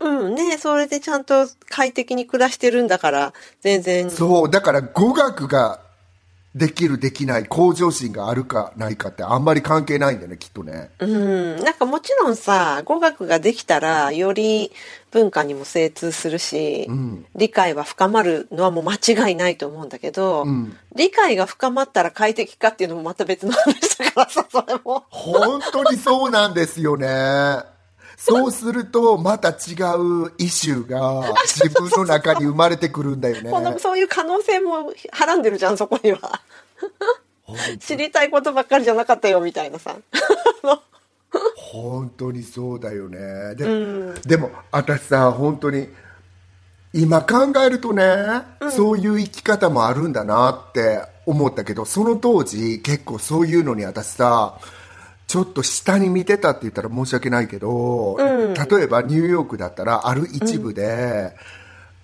[0.00, 0.34] うん。
[0.36, 4.10] ね、それでちゃんと快適に暮らしてるんだから、全然。
[4.10, 4.50] そう。
[4.50, 5.80] だから語学が
[6.54, 14.72] できるできない向上心があるかないかってあんまり関係ないんだよねきっとねうん、なんかもちろんさ、語学ができたら、より
[15.12, 16.88] 文化にも精通するし、
[17.36, 18.94] 理解は深まるのはもう間
[19.28, 20.44] 違いないと思うんだけど、
[20.96, 25.04] 理解が深まったら快適かっていうのもまた別の話だからさ、それも。
[25.08, 27.79] 本当にそうなんですよね。
[28.22, 29.52] そうすると、また違
[29.96, 33.48] うイシューが自分の中に生まれてくるんだよね。
[33.50, 36.40] このそういう可能性もはらんでるじゃん、そこには。
[37.80, 39.96] 知りたいことばっかりじゃなかったよ、みたいなさ。
[41.56, 43.54] 本当にそうだよね。
[43.54, 43.64] で,、
[44.26, 45.88] でも、私さ、本当に、
[46.92, 48.04] 今考えるとね、
[48.70, 54.58] そういう生き方もあるんだなって思ったけど、その当時、結構そういうのに私さ、
[55.30, 61.36] ちょっと下に見てたって言ったら申し訳ないけど、例えばニューヨークだったら、ある一部で、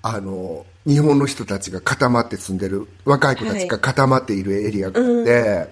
[0.01, 5.67] あの、日本の人たちが固まって住んでる、若い子たちが固まっているエリアがあって、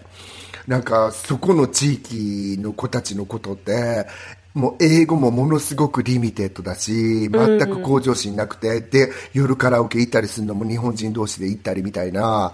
[0.67, 4.09] なんかそこの地域の子たちのことって、
[4.55, 12.53] もう英語もものすごくリミテッドだし、全く向上心なくて、で、夜カラオケ行ったりするのも日本人同士で行ったりみたいな、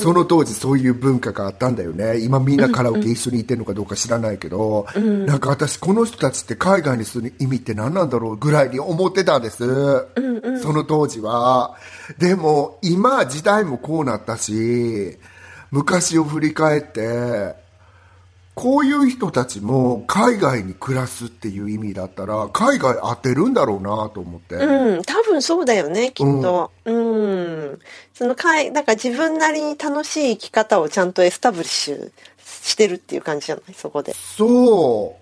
[0.00, 2.18] その当時そういう文化があったんだよね。
[2.18, 9.58] 今みんなカラオケ一緒に行ってるのかどうか知らないけど、なんか私この人たちって海外にする意味って何なんだろうぐらいに思ってたんです。
[10.60, 11.76] その当時は。
[12.18, 15.16] でも今時代もこうなったし、
[15.70, 17.67] 昔を振り返って、
[18.60, 24.56] こういう人たちも海外に暮らすっていう意味だったら、海外合ってるんだろうなと思って。
[24.56, 26.72] うん、多分そうだよね、きっと。
[26.84, 27.78] うん。
[28.14, 32.10] そのかい、なんか自分なりに楽しい生き方をちゃんと establish
[32.42, 33.74] してるっていう感じじゃない？
[33.74, 34.12] そこで。
[34.12, 35.16] そ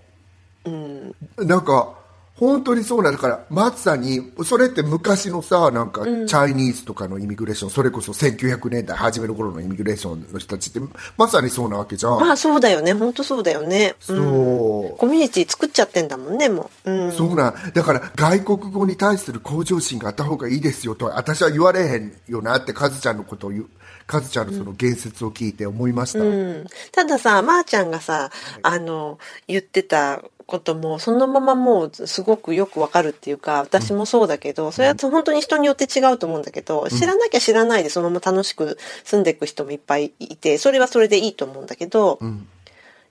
[0.65, 0.71] う。
[0.71, 1.15] うん。
[1.37, 1.93] なんか、
[2.39, 10.81] 本当にそうなんだから、まさに、それって昔のさ、なんか、 Chinese とかの immigration、それこそ1900年代初めの頃の immigration の人たちって、
[11.17, 12.21] まさにそうなわけじゃん。
[12.21, 13.95] まあそうだよね、本当そうだよね。
[14.01, 14.19] そう。
[14.19, 14.97] うん。
[14.99, 16.91] コミュニティ作っちゃってんだもんね、もう。
[16.91, 17.13] うん。
[17.13, 17.55] そうなん。
[17.73, 23.67] だから、外国語に対する向上心があった方がいいですよと、私は言われへんよなって、カズちゃんのことを言う、
[24.07, 26.21] カズちゃんのその言説を聞いて思いました。
[26.21, 28.31] うん、たださ、まー、ちゃんがさ、
[28.63, 29.19] あの、
[29.49, 42.21] 言ってたことも、そのままもうすごくよくわかるっていうか、私もそうだけど、それは本当に人によって違うと思うんだけど、知らなきゃ知らないでそのまま楽しく住んでいく人もいっぱいいて、それはそれでいいと思うんだけど、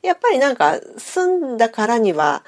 [0.02, 2.44] やっぱりなんか住んだからには、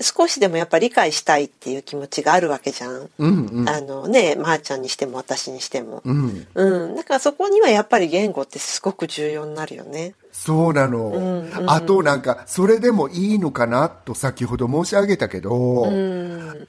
[0.00, 3.10] 少しでもやっぱり理解したいっていう気持ちがあるわけじゃん。
[3.18, 3.68] うんうん。
[3.68, 6.00] あのね、まー、ちゃんにしても私にしても。
[6.04, 6.46] うん。
[6.54, 6.96] うん。
[6.96, 10.14] だからそこにはやっぱり言語ってすごく重要になるよね。
[10.32, 15.86] そうなの、あとなんかそれでもいいのかなと先ほど申し上げたけど、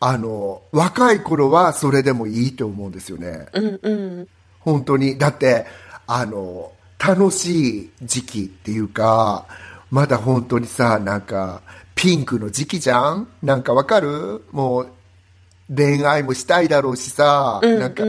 [0.01, 4.27] あの若い頃はそれでもいいと思うんですよね、うんうん。
[4.59, 5.65] 本当にだって
[6.07, 9.45] あの楽しい時期っていうか
[9.89, 11.61] まだ本当にさなんか
[11.95, 13.27] ピンクの時期じゃん？
[13.41, 14.43] なんかわかる？
[14.51, 14.89] もう
[15.73, 18.03] 恋愛もしたいだろうしさ、なんか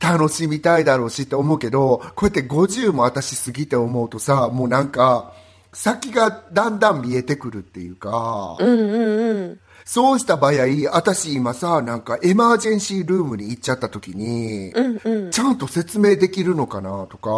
[0.00, 5.32] 楽しみたいだろうしって思うけど、こうやって50も私過ぎて思うとさ、もうなんか、
[5.72, 9.60] 先がだんだん見えてくるっていうか、うんうんうん。
[9.88, 10.52] そうした場合、
[10.92, 14.70] 私今さ、なんかエマージェンシールームに行っちゃった時に、
[15.30, 17.30] ちゃんと説明できるのかなとか、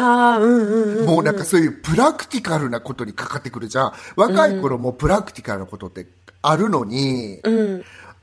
[0.00, 1.04] ああ、うんうんうん。
[1.04, 3.92] もうなんかそういうプラクティカルなことにかかってくるじゃん。
[4.16, 6.06] 若い頃もプラクティカルなことって
[6.40, 7.42] あるのに、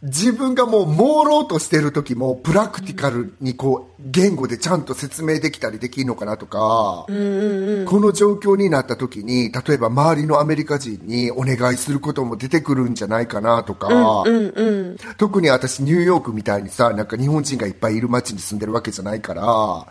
[0.01, 14.23] 自分がもう朦朧としてる時もプラクティカルにこう言語でちゃんと説明できたりできるのかなとか、この状況になった時に、例えば周りのアメリカ人にお願いすることも出てくるんじゃないかなとか、
[15.17, 19.85] 特に私ニューヨークみたいにさ、なんか日本人がいっぱいいる街に住んでるわけじゃないから、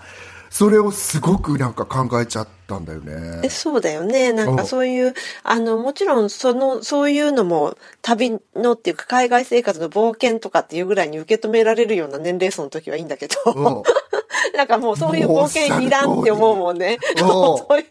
[0.50, 3.48] それをすごくなんか考えちゃったんだよえね。
[3.50, 4.32] そうだよね。
[4.32, 13.82] なんかうんそういう、あの、もちろんその、そういうのも旅のっていうか海外生活の冒険とかっていうぐらいに受け止められるような年齢層の時はいいんだけど、うん
[14.56, 16.98] なんかもうそういう冒険いらんって思うもんね。
[17.20, 17.84] うん そうい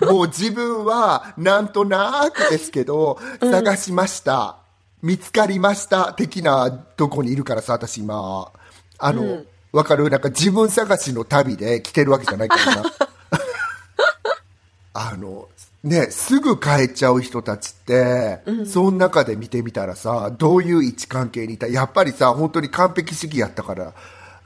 [0.00, 4.56] う、もう自分はなんとなくですけど、探しました。
[5.02, 6.12] 見つかりました。
[6.12, 8.50] 的なとこにいるからさ、私今。
[8.98, 10.08] あの、わ、かる？
[10.10, 12.82] なんか自分探しの旅で来てるわけじゃないからさ。
[14.94, 15.48] あの、
[15.84, 21.68] ね、すぐ帰っちゃう人たちって、その中で見てみたらさ、どういう位置関係にいた？
[21.68, 23.92] やっぱりさ、本当に完璧主義やったから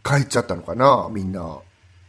[0.05, 1.59] 帰っちゃったのかな、みんな。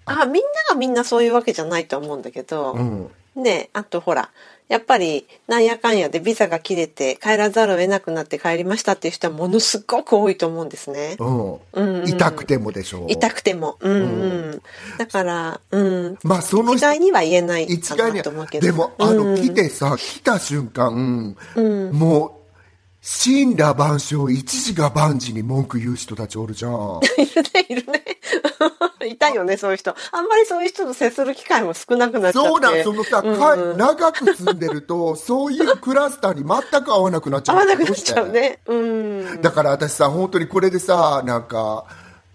[0.05, 3.11] あ、みんながみんなそういうわけじゃないと思うんだけど、うん。
[3.35, 4.29] ねあとほら、
[4.73, 11.15] やっぱりなんやかんやでビザが切れて帰らざるを得なくなって帰りましたっていう人はものすごく多いと思うんですね。
[11.19, 11.53] うん。
[11.53, 13.05] うんうん痛くてもでしょう。
[13.07, 13.77] 痛くても。
[13.81, 14.05] うんう
[14.55, 14.61] ん。
[14.97, 16.17] だから、うん。
[16.23, 18.65] まあその一概には言えないかなと思うけど。
[18.65, 21.35] でもあの、うん来てさ来た瞬間、
[21.91, 22.31] もう
[23.05, 28.03] 死んだ万象一時が万事に文句言う人たちおるじゃん いるね、いるね。
[29.05, 29.93] いたよね、そういう人。
[30.13, 32.49] あんまりそういう人と接する機会も少なくなっちゃって。
[32.49, 38.59] そうなんそのさ、うんか長く住んでるとそういうクラスターに全く合わなくなっちゃう合わなくなっちゃうね。
[38.67, 39.41] うん。
[39.41, 41.83] だから私さ本当にこれでさなんか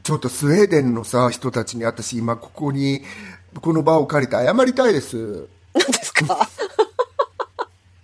[0.03, 3.03] ちょっとスウェーデンのさ人たちに私今ここに
[3.63, 5.17] この場を借りて謝りたいです
[5.73, 6.47] 何ですか？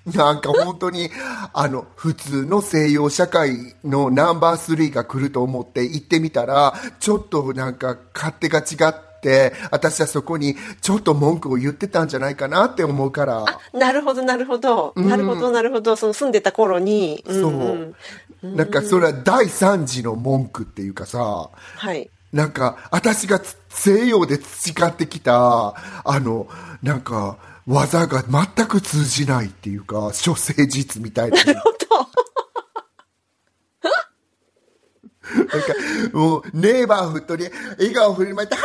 [0.06, 1.10] なんか本当に、
[1.52, 13.44] あの、普通の西洋社会のナンバー3が来ると思って行ってみたら、ちょっとなんか勝手が違って、私はそこにちょっと文句を言ってたんじゃないかなって思うから。
[13.72, 14.92] なるほど、なるほど。
[14.96, 15.96] なるほど、なるほど。
[15.96, 17.24] その住んでた頃に。
[17.26, 17.94] うんそう
[18.42, 18.56] うん。
[18.56, 22.10] なんかそれは第三次の文句っていうかさ、はい。
[22.34, 26.46] なんか私がつ西洋で培ってきた、あの、
[26.82, 31.44] なんか技が全く通じないっていうか、処世術みたいな。
[31.44, 31.76] なるほど。
[35.38, 37.48] なんか、もう、ネイバーフットに、
[37.78, 38.64] 笑顔振りまいて、はい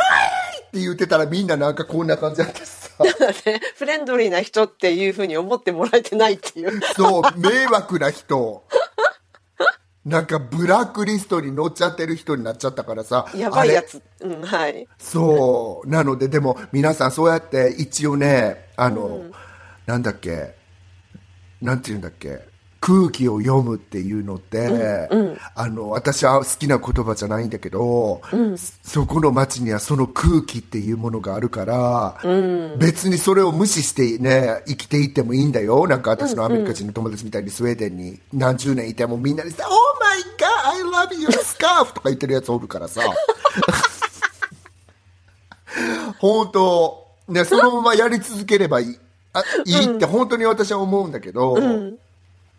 [0.70, 3.10] って言ってたらみんななんかこんな感じだってさ、ね
[3.74, 6.80] フレンドリーな人っていうふうに思ってもらえてないっていう。
[6.94, 8.64] そう、迷惑な人。
[10.04, 13.26] なんかブラックリストに載っちゃってる人になっちゃったからさ。
[13.34, 14.00] やばいやつ。
[14.20, 14.88] うん、はい。
[14.98, 15.88] そう。
[15.88, 19.24] なので、でも皆さんそうやって一応ね、あの、
[19.84, 20.54] なんだっけ、
[21.60, 22.40] なんて言うんだっけ、
[22.80, 25.08] 空気を読むっていうのって、
[25.54, 28.22] あの、私は好きな言葉じゃないんだけど、
[28.82, 32.16] そこの街にはその空気っていうものがあるから、
[32.78, 35.86] 別にそれを無視してね、生きていってもいいんだよ。
[35.86, 41.92] なんか私のアメリカ人の友達みたいにスウェーデンに何十年いてもみんなにさ、Oh my God, I love your scarf!
[41.92, 43.02] とか言ってるやつおるからさ。
[46.18, 48.98] 本当、ね、そのままやり続ければいい。
[49.32, 51.56] あいいって本当に私は思うんだけど、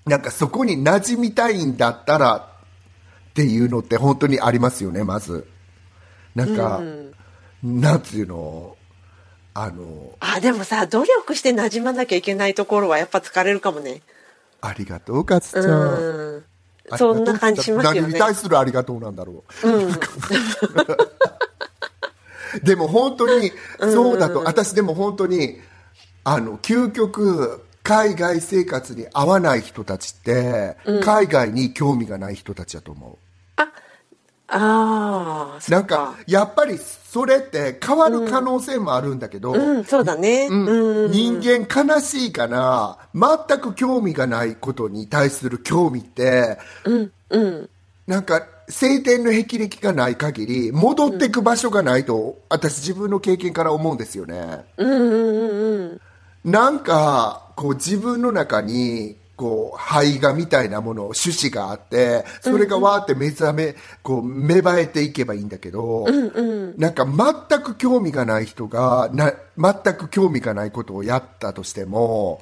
[0.06, 2.50] なんかそこに馴染みたいんだったら
[3.32, 5.48] っていうのって本当にありますよね、まず。
[6.36, 6.82] なんか、
[7.64, 8.78] なんていうの、
[9.54, 14.02] あの、あ、でもさ、努力して馴染まなきゃいけないところはやっぱ疲れるかもね。
[14.62, 15.66] ありがとう、かつちゃん。
[15.66, 16.44] うん。
[16.98, 18.20] そんな感じしますよね何に。
[18.20, 19.68] 対するありがとうなんだろう。
[22.64, 25.60] でも本当に、そうだと、私でも本当に、
[26.24, 33.18] あの、究極、海外生活に合わない人たちって、海外に興味がない人たちだと思う。
[34.54, 40.48] ああ、そっなんかか。、やっぱりそれって変わる可能性もあるんだけど、うん、そうだね。
[40.48, 41.12] うん。
[41.12, 46.58] 人間悲しいから、全く興味がないことに対する興味って、
[48.08, 54.66] なんか、晴天の霹靂がない限り、戻ってく場所がないと、私自分の経験から思うんですよね。
[54.78, 56.02] うんうんうん
[56.46, 56.52] うん。
[56.52, 66.08] なんか、こう自分の中に、こう、胚芽みたいなもの、種子があって、それがわーって目覚め、こう、芽生えていけばいいんだけど、
[66.78, 72.42] なんか全く興味がない人が、な、全く興味がないことをやったとしても、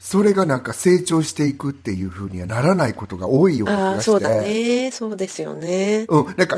[0.00, 4.02] それがなんか成長していくっていうふうにはならないことが多いような気がして。
[4.02, 4.90] そうだね。
[4.90, 6.06] そうですよね。
[6.08, 6.56] うん、なんか、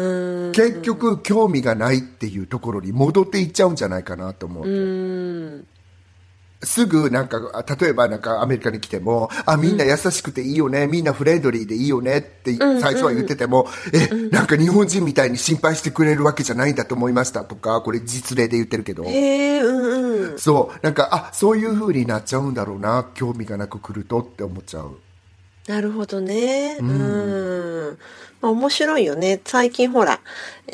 [0.54, 4.66] 結局興味がないっていうところに戻っていっちゃうんじゃないかなと思う。
[4.66, 5.66] うん。
[6.64, 19.04] すぐなんか、あ例えばなんかアメリカに来ても、あ、みんな優しくていいよね、みんなフレンドリーでいいよねって最初は言ってても、え、なんか日本人みたいに心配してくれるわけじゃないんだと思いましたとか、これ実例で言ってるけど。
[19.04, 20.38] へえ、うんうん。
[20.38, 24.96] そう、なんか、あ、そういう風になっちゃうんだろうな、興味がなく来るとって思っちゃう。
[25.66, 26.76] なるほどね。
[26.78, 27.98] うん。
[28.42, 29.40] まあ面白いよね。
[29.44, 30.20] 最近ほら、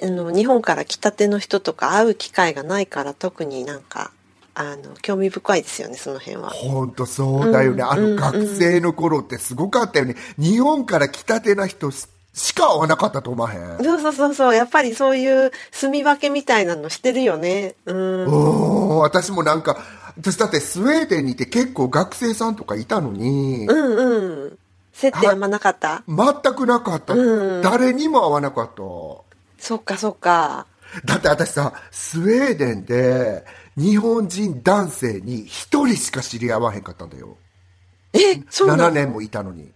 [0.03, 4.11] あの、日本から来たての人とか会う機会がないから特になんか、
[4.55, 6.51] あの、興味深いですよね、その辺は。
[6.51, 7.82] 本当そうだよね。
[7.82, 10.16] あの学生の頃ってすごかったよね。
[10.38, 12.07] 日本から来たてな人し
[12.55, 13.84] か会わなかったと思わへん？
[13.84, 14.55] そうそうそうそう。
[14.55, 17.74] やっぱりそういう住み分けみたいなのしてるよね。
[17.86, 18.26] うん。
[18.28, 19.78] おー私もなんか、
[20.16, 24.59] 私だってスウェーデンにいて結構学生さんとかいたのに、うんうん。
[24.92, 26.03] 接点あんまなかった？
[26.07, 28.82] 全くなかった、うん誰にも会わなかった。
[29.59, 30.66] そっかそっか。
[31.05, 33.44] だって私さ、スウェーデンで
[33.81, 37.39] 日本人男性に一人しか知り合わへんかったんだよ。
[38.12, 39.70] え、そうな7の年もいたのに。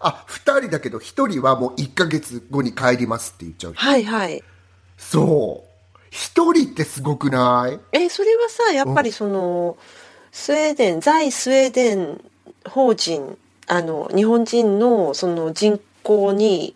[0.00, 3.74] あ、二人だけど一人はもう1ヶ月後に帰りますって言っちゃう。
[3.74, 4.42] はいはい。
[4.96, 5.70] そう。
[6.10, 7.78] 一人ってすごくない？
[7.92, 9.76] え、それはさ、やっぱりその、
[10.32, 12.20] スウェーデン、在スウェーデン
[12.66, 13.36] 法人、
[13.66, 16.74] あの、日本人のその人口に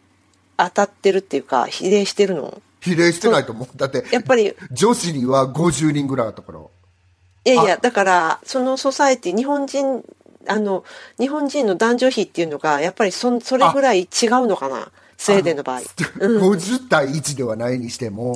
[0.59, 2.61] 当たってるっていうか、比例してるの？
[2.85, 3.69] 比例してないと思う。
[3.77, 6.61] だって、やっぱり、女子には50人ぐらいあったから。
[6.61, 10.05] いやいや、だから、そのソサエティ、日本人、
[10.47, 10.85] あの、
[11.19, 15.81] 日本人の男女比っていうのが、やっぱりそ、それぐらい違うのかなスウェーデンの場合。
[15.81, 18.35] 50対1ではないにしても、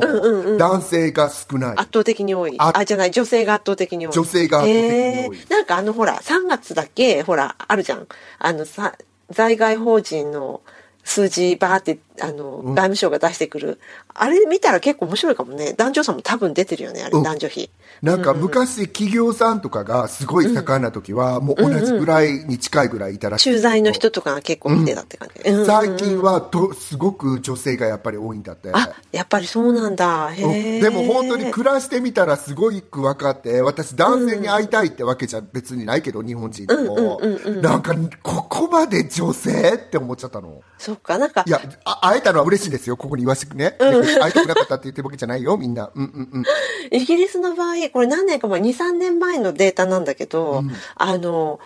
[0.59, 1.70] 男性が少ない。
[1.72, 2.55] 圧倒的に多い。
[2.59, 4.12] ああ、じゃない、女性が圧倒的に多い。
[4.12, 8.07] 女性が圧倒的に多いへーなんかあの、ほら、3月だけ、ほら、あるじゃん。
[8.38, 8.94] あのさ、
[9.30, 10.62] 在外法人の
[11.05, 13.81] 数字バーって、あの、外務省が出してくる。
[14.14, 15.75] あれ見たら結構面白いかもね。
[15.77, 17.71] 男女差も多分出てるよね、あれ、うん男女比。
[18.03, 23.45] なんか昔企業さんとかがすごい盛んな時は、もう同じぐらいに近いぐらいいたらしい。
[23.45, 25.49] 駐在の人とかが結構見てたって感じ。
[25.49, 28.71] うん最近はとすごく女性がやっぱり多いんだって。
[28.73, 30.31] あ、やっぱりそうなんだ。
[30.33, 30.81] へうんえ。
[30.81, 37.21] でも本当に暮らしてみたらすごいく分かって、私男性に会いたいってわけじゃ別にないけど、日本人でも。
[37.62, 40.62] なんか、ここまで女性って思っちゃったの。
[40.79, 42.96] そっか、なんかい、や、あ会えたのは嬉しいですよ。
[42.96, 43.76] ここに言わせてね。
[43.78, 45.90] 会いたくなかったって言ってるわけじゃないよ、みんな。
[45.94, 46.44] うんうんうん。
[46.90, 50.62] イギリスの場合、これ何年か前、2、3年前のデータなんだけど、
[50.96, 51.61] あの、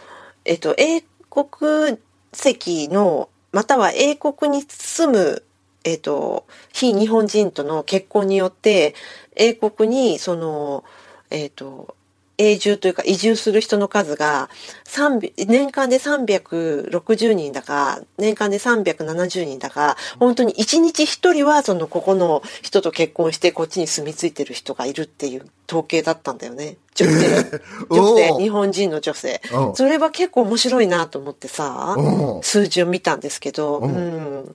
[0.45, 1.99] えっと、英国
[2.33, 5.43] 籍の、または英国に住む、
[5.85, 8.95] えっと、非日本人との結婚によって、
[9.37, 10.85] 英国に、その、
[11.31, 11.97] えっと、
[12.43, 14.51] 永住というか移住する人の数が
[14.85, 26.77] 300年間で360人だか年間で370人だか本当に1日1人はそのここの人と結婚してこっちに住み着いてる人がいるっていう統計だったんだよね。
[26.95, 27.61] 女性。
[27.89, 28.43] 女性。
[28.43, 29.41] 日本人の女性。
[29.53, 34.55] うんそれは結構面白いなと思ってさうん数字を見たんですけどうん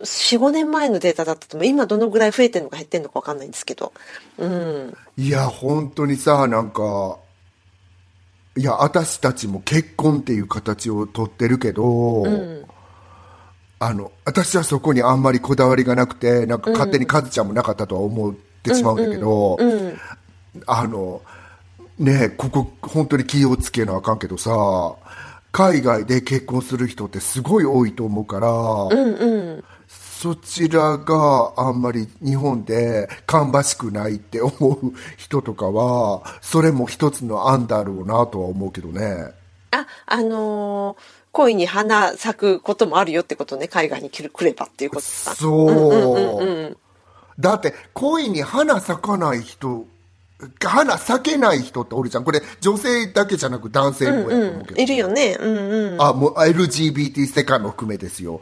[0.00, 1.66] 45年前のデータだったと思う。
[1.66, 3.92] 今どのぐらい増えてるのか減ってるのか分かんないんですけど。
[4.38, 4.96] うん。
[5.16, 7.18] いや、本当にさ、なんか、
[8.56, 12.24] いや、私たちも結婚っていう形をとってるけど、
[13.78, 19.58] あの、私はそこにあんまりこだわりがなくて、なんか勝手にカズちゃんもなかったとは思ってしまうんだけど、
[20.66, 21.20] あの、
[21.98, 24.50] ねえここ本当に気をつけなあかんけどさ、
[25.52, 28.48] 海外で結婚する人ってすごい多いと思うから、
[30.18, 39.34] そちらがあんまり日本で芳しくないって思う人とかは、それも一つの案だろうなとは思うけどね。
[39.72, 45.34] あ、あのー恋に花咲くこともあるよってことね、海外に来ればっていうことさ。
[45.34, 46.78] そう。
[47.38, 49.86] だって、恋に花咲かない人、
[50.62, 52.24] 花咲けない人っておるじゃん。
[52.24, 54.82] これ、女性だけじゃなく男性もやと思うけど。
[54.82, 55.36] いるよね。
[55.40, 55.56] うん
[55.94, 56.02] うん。
[56.02, 58.40] あ、もう LGBT 世界も含めですよ。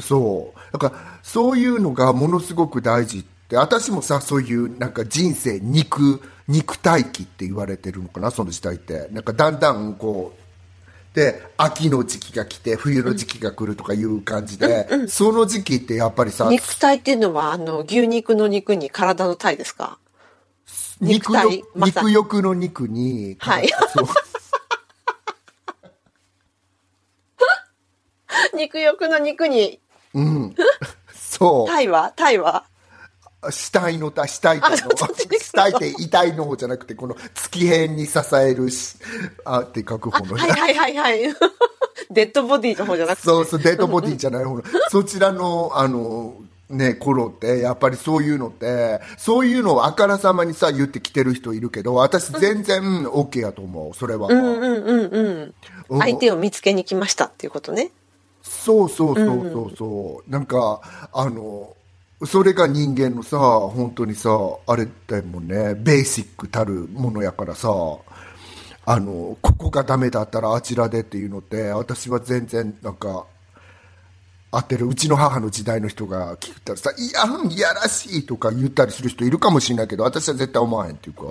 [0.00, 0.72] そう。
[0.72, 9.08] だから、そういうのがものすごく大事って、私もさ、そういうなんか人生肉、肉体期って言われてるのかな、その時代って。
[9.12, 10.42] なんかだんだんこう、
[11.14, 19.98] で、秋の時期が来て、冬の時期が来るとかいう感じで、その時期ってやっぱりさ、肉体っていうのは、あの、牛肉の肉に体の体ですか？
[21.02, 23.68] 肉肉体肉欲の肉に、はい
[28.54, 29.80] 肉欲の肉に、
[31.12, 31.66] そう。
[31.68, 32.12] 体は？
[32.14, 32.64] 体は？
[33.50, 34.76] 死体の体、死体っての
[35.40, 38.96] 死体って遺体の方じゃなくて、この月辺に支えるし、
[39.44, 40.42] あって書く方のね。
[40.42, 41.34] はいはいはいはい。
[42.10, 43.24] デッドボディの方じゃなくて。
[43.24, 44.62] そうそう、デッドボディじゃない方の。
[44.90, 46.36] そちらの、あの、
[46.72, 54.28] ね、頃って、やっぱりそういうのって、そういうのをあからさまにさ、言ってきてる人いるけど、私全然 OK やと思う、それは。
[54.28, 55.54] うんうん
[55.90, 56.00] うん。
[56.00, 57.90] 相手を見つけに来ましたっていうことね。
[58.42, 60.80] そうそうそうそうそう、なんか
[61.12, 61.76] あの
[62.24, 64.30] それが人間のさ本当にさ
[64.66, 67.68] あれだもんねベーシックたるものやからさ
[68.84, 73.26] あのここがダメだったらあちらでっていうのって私は全然なんか
[74.52, 81.22] 会ってるうちの母の時代の人が聞いたらさ「いやんいやらしい」とか言ったりする人いるかもしれないけど私は絶対思わへんっていうか。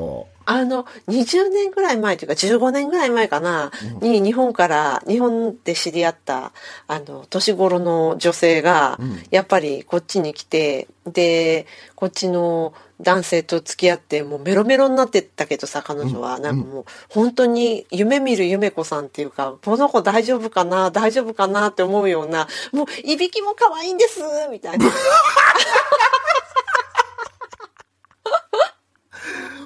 [0.46, 6.52] あの、20年ぐらい前というか15年ぐらい前かな、に日本から、日本で知り合った、
[6.88, 9.00] あの、年頃の女性が、
[9.30, 16.40] やっぱりこっちに来て、で、こっちの男性と付き合って、もうメロメロになってったけどさ、彼女は。
[16.40, 20.92] なんかもう、本当に夢見る夢子さんっていうか、この子大丈夫かな？
[20.92, 24.22] 大丈夫かなって思うような、もう、いびきも可愛いんです
[24.52, 24.86] みたいな。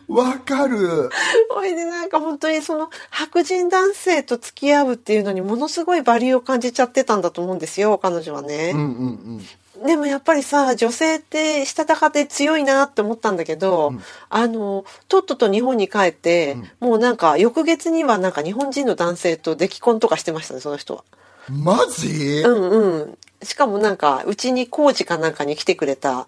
[0.07, 1.09] わかる
[1.51, 8.71] それでなんか本当にその白人男性と付き合うっていうのにものすごいバリューを感じちゃってたんだと思うんですよ、彼女はね。
[8.75, 8.89] うんうんう
[9.37, 9.45] ん
[9.83, 13.93] でもやっぱりさ、女性ってしたたかで強いなって思ったんだけど、
[14.29, 21.03] あの、とっとと日本に帰って、もうなんか翌月にはなんか日本人の男性と出来婚とかしてましたね、その人は。
[21.49, 23.17] マジ、うんうん。
[23.43, 26.27] しかもなんか、うちに工事かなんかに来てくれた、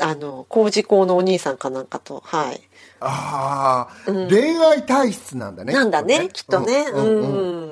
[0.00, 2.60] あの、工事工のお兄さんかなんかと、はい。
[3.00, 6.86] ああ、恋愛体質なんだねなんだね、きっとね。
[6.92, 7.67] ううんんうんうん。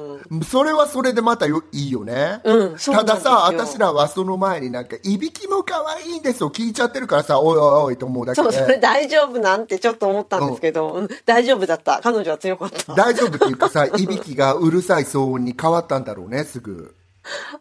[0.48, 2.40] それはそれでまたよいいよね。
[2.44, 8.58] うんたださ、私らはその前になんか、いびきも可愛いんですよ聞いちゃってるからさ、おいおいおいと思うだけそう、で。
[8.58, 12.00] それ大丈夫なんてちょっと思ったんですけど、うん大丈夫だった。
[12.02, 12.94] 彼女は強かった。
[12.94, 16.94] 大丈夫っていうかさ、いびきがうるさい騒音に変わったんだろうね、すぐ。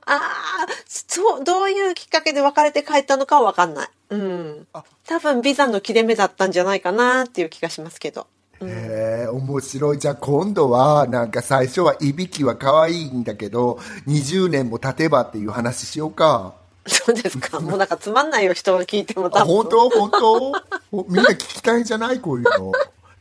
[0.05, 3.89] ああ、そう、どういうきっかけで別れて帰ったのかはわかんない。
[4.11, 4.67] うん。
[5.07, 8.27] 多分ビザの切れ目だったんじゃないかなっていう気がしますけど。
[8.61, 9.99] へえ、面白い。
[9.99, 16.55] じゃあ今度は、なんか最初はいびきは可愛いんだけど、20年も経てばっていう話しようか。
[16.87, 17.59] そうですか。
[17.61, 19.55] もうなんかつまんないよ、人が聞いてもあ、多分。
[19.55, 19.89] 本当？
[19.89, 20.51] 本当？
[20.91, 22.19] ほみんな聞きたいんじゃない？
[22.19, 22.71] こういうの。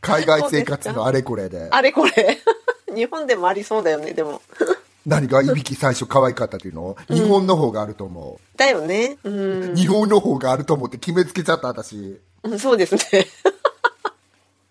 [0.01, 1.67] 海外生活のあれこれで。
[1.71, 2.39] あれこれ。
[2.93, 4.41] 日本でもありそうだよね、でも。
[5.05, 6.95] 何がいびき最初可愛かったっていうの？
[7.09, 9.17] 日本の方があると思だよね。
[9.23, 9.75] うんう。
[9.75, 12.19] 日本の方があると思って決めつけちゃった私。
[12.43, 12.59] うん。
[12.59, 13.01] そうですね。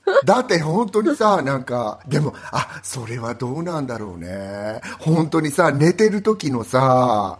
[0.24, 4.80] だって本当にさ、なんか、でも、あ、それはどうなんだろうね。
[4.98, 7.38] 本当にさ、寝てる時のさ、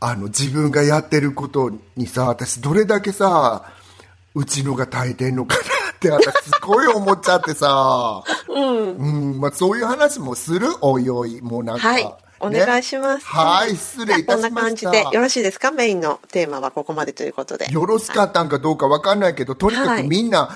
[0.00, 3.64] あの、自分がやってることにさ、私どれだけさ、
[4.34, 9.40] うちのが耐えてんのかなって、私すごい思っちゃってさ、うん。
[9.40, 10.66] まあそういう話もする？
[10.82, 11.88] おいおい、もうなんか。
[11.88, 12.14] はい。
[12.40, 13.20] お願いします。
[13.20, 14.48] ねはい、失礼いたしました。
[14.48, 15.70] こんな感じでよろしいですか？
[15.70, 17.72] メインのテーマはここまでということで。
[17.72, 20.50] よろしかったんかどうかわかんないけど、とにかはいくみんな、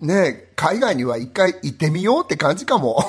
[0.00, 3.04] ね、海外には一回行ってみようって感じかも。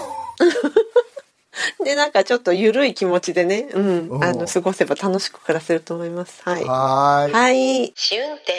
[1.83, 6.41] で、なんかちょっと緩い気持ちでね、うんう、んあの、過ごせば楽しく暮らせると思います。
[6.43, 6.65] はい。
[6.65, 7.33] はーい。
[7.33, 7.93] はい。
[7.95, 8.53] 試運転、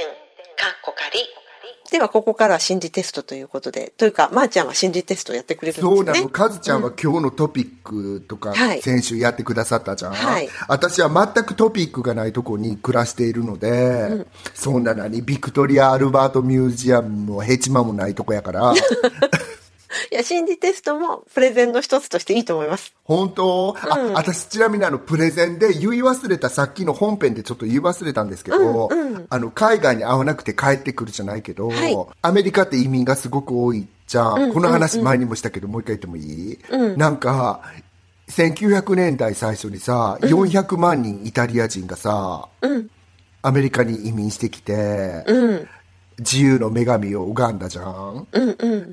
[0.57, 0.95] かっこ
[1.93, 1.99] 仮。
[1.99, 5.97] では、ここからは心理テストということで、というか、まー、ちゃんは心理テストをやってくれるんですよね。
[5.97, 6.28] そうなの。
[6.28, 10.12] カズちゃんは今日のトピックとかはい、先週やってくださったじゃん。
[10.12, 18.72] はい私は全くトピックがないとこに暮らしているので、そんななにビクトリア・アルバート・ミュージアムもヘチマもないとこやから、
[20.11, 22.95] いや、心理テストもプレゼンの一つとしていいと思います。
[23.05, 28.88] 本当、あ、私ちなみにあの、プレゼンで言い忘れたさっきの本編でちょっと言い忘れたんですけど、
[29.28, 31.97] あの、海外に会わなくて帰ってくるじゃないけど、はい。
[32.22, 34.53] アメリカって移民がすごく多いじゃん。
[34.53, 36.59] この話前にもしたけど、もう一回言ってもいい、
[36.97, 37.62] なんか、
[38.28, 42.49] 1900年代最初にさ、400万人イタリア人がさ、
[43.43, 45.24] アメリカに移民してきて、
[46.19, 48.27] 自由の女神を拝んだじゃん。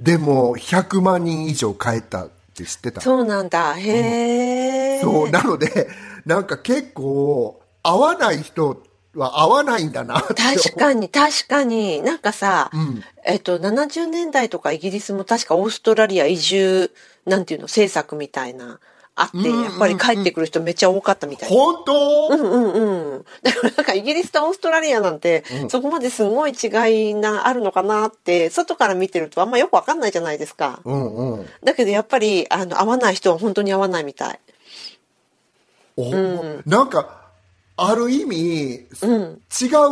[0.02, 3.02] でも、100万人以上帰ったって知ってた？
[3.02, 3.76] そうなんだ。
[3.76, 5.02] へえ。
[5.02, 5.90] そう、なので、
[6.26, 8.84] なんか結構、合わない人
[9.16, 10.22] は合わないんだな。
[10.22, 12.02] 確かに、確かに。
[12.02, 12.70] なんかさ、
[13.26, 16.92] えっと、70年代とかイギリスも確かオーストラリア移住、
[17.26, 18.80] なんていうの、政策みたいな、
[19.22, 21.50] あって、やっぱり帰ってくる人めっちゃ多かったみたい。
[21.50, 23.26] 本当、うんうんうん。
[23.44, 30.80] だからなんかイギリスとオーストラリアなんて、そこまですごい違いな、あるのかなって、外から見てるとあんまよくわかんないじゃないですか。
[30.86, 31.50] うんうん。
[31.64, 34.40] だけどやっぱり、あの、合わない人は本当に合わないみたい。
[35.98, 37.19] おなんか、
[37.88, 38.36] ある意味、
[38.76, 38.86] 違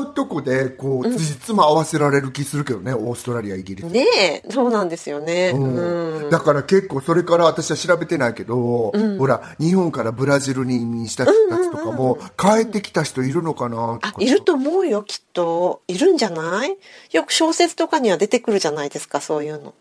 [0.02, 3.86] うとこで、こう、辻褄合わせられる気するけどね、オーストラリア、イギリス。
[3.86, 4.06] ね
[4.46, 5.52] え、そうなんですよね。
[5.56, 6.30] うん。
[6.30, 15.82] だから結構それから私は調べてないけど、ほら、日本からブラジルに移民した人たちとかも、帰ってきた人いるのかなあいると思うよ、きっと。
[15.88, 16.78] いるんじゃない？
[17.12, 19.74] よく小説とかには出てくるじゃないですか、そういうの。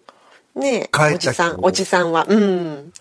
[0.54, 2.92] ねえ、おじさん、おじさんは、うん。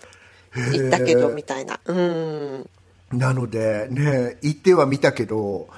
[0.54, 1.80] 行ったけど、みたいな。
[1.84, 2.68] うん。
[3.12, 5.68] なのでね行ってはみたけど、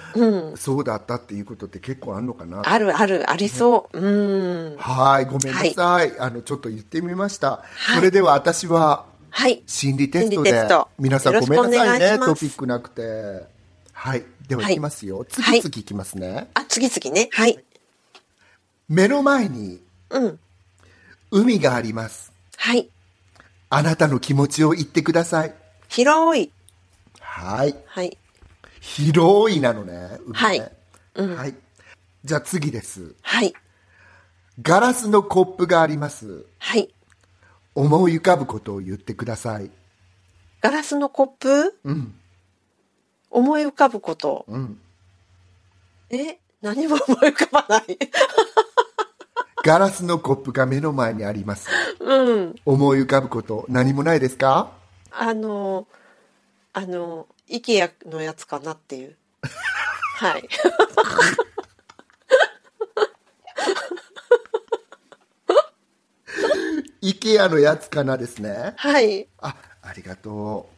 [0.56, 3.98] そうだったっていうことって結構あんのかなあるある、ありそう。
[3.98, 4.76] うん。
[4.78, 7.64] はいごめんなさい、あのちょっと言ってみました、
[7.94, 9.62] それでは私ははい。
[9.66, 10.52] 心理テストで
[10.98, 13.46] 皆さんごめんなさいねトピックなくて
[13.92, 14.24] はい。
[14.48, 15.26] では、はいいきますよ。
[15.28, 16.48] 次はい々いきますね。
[16.54, 17.28] あ、次々ね。
[17.32, 17.62] はい。
[18.88, 20.38] 目の前にうん。
[21.30, 22.32] 海があります。
[22.56, 22.88] はい。
[23.68, 25.54] あなたの気持ちを言ってください。
[25.88, 26.50] 広い。
[27.38, 27.74] はい。
[27.86, 28.18] はい。
[28.80, 30.18] 広いなのね。
[30.32, 30.72] はい
[31.14, 31.54] うんはい。
[32.24, 33.14] じゃあ次です。
[33.22, 33.54] はい。
[34.60, 36.46] ガラスのコップがあります。
[36.58, 36.92] はい。
[37.76, 39.70] 思い浮かぶことを言ってください。
[40.60, 41.78] ガラスのコップ？
[41.84, 42.14] うん。
[43.30, 44.44] 思い浮かぶこと。
[44.48, 44.80] うん。
[46.10, 46.38] え？
[46.60, 47.98] 何も思い浮かばない。
[49.64, 51.68] ガラスのコップが目の前にあります。
[52.00, 52.56] うん。
[52.64, 54.72] 思い浮かぶこと何もないですか？
[55.12, 55.86] あの、
[56.78, 59.16] あの、イケアのやつかなっていう。
[60.14, 60.48] はい。
[67.02, 68.74] ?IKEA のやつかなですね。
[68.76, 69.26] はい。
[69.40, 70.70] あ、ありがと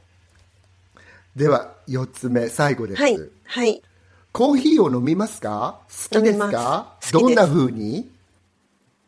[1.37, 1.39] う。
[1.39, 3.03] では、四つ目、最後です。
[3.03, 3.19] はい。
[3.45, 3.83] はい。
[4.33, 5.83] コーヒーを飲みますか？
[6.13, 6.97] 好きですか？
[7.13, 8.11] どんな風に？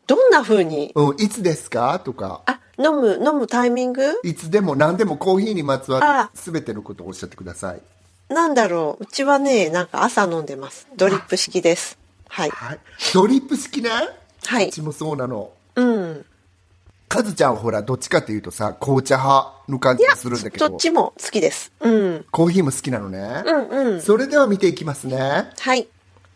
[0.05, 0.91] どんな風に？
[0.93, 1.99] うん、いつですか？
[1.99, 4.19] とか、あ、飲む、飲むタイミング？
[4.23, 7.81] いつでも何でもコーヒーにまつわるあ全てのことをおっしゃってください。
[8.33, 9.03] なんだろう。
[9.03, 10.87] うちはね、なんか朝飲んでます。
[10.95, 11.97] ドリップ式です。
[12.29, 12.49] はい。
[12.49, 12.79] はい。
[13.13, 13.89] ドリップ式ね？
[14.45, 15.51] はいうちもそうなの。
[15.75, 16.25] うん。
[17.09, 21.71] カズちゃんほら、どっちかっていうとさ、紅茶派の感じがするんだけどどっ、ちも好きです。
[21.79, 22.25] うん。
[22.31, 23.43] コーヒーも好きなのね。
[23.45, 24.01] うんうん。
[24.01, 25.51] それでは見ていきますね。
[25.59, 25.87] はい。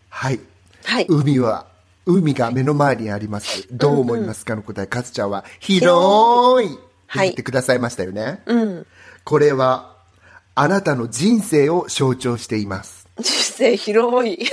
[0.10, 0.40] はい。
[0.84, 1.08] はい。
[1.10, 1.66] 海は、
[2.08, 3.68] 海が目の前にあります。
[3.70, 6.80] どう思いますかの答え、カズちゃんは、広いって
[7.16, 8.42] 言ってくださいましたよね。
[8.46, 8.88] うん。
[9.26, 9.98] これは、
[10.56, 13.08] あなたの人生を象徴しています。
[13.20, 14.48] 人生広い。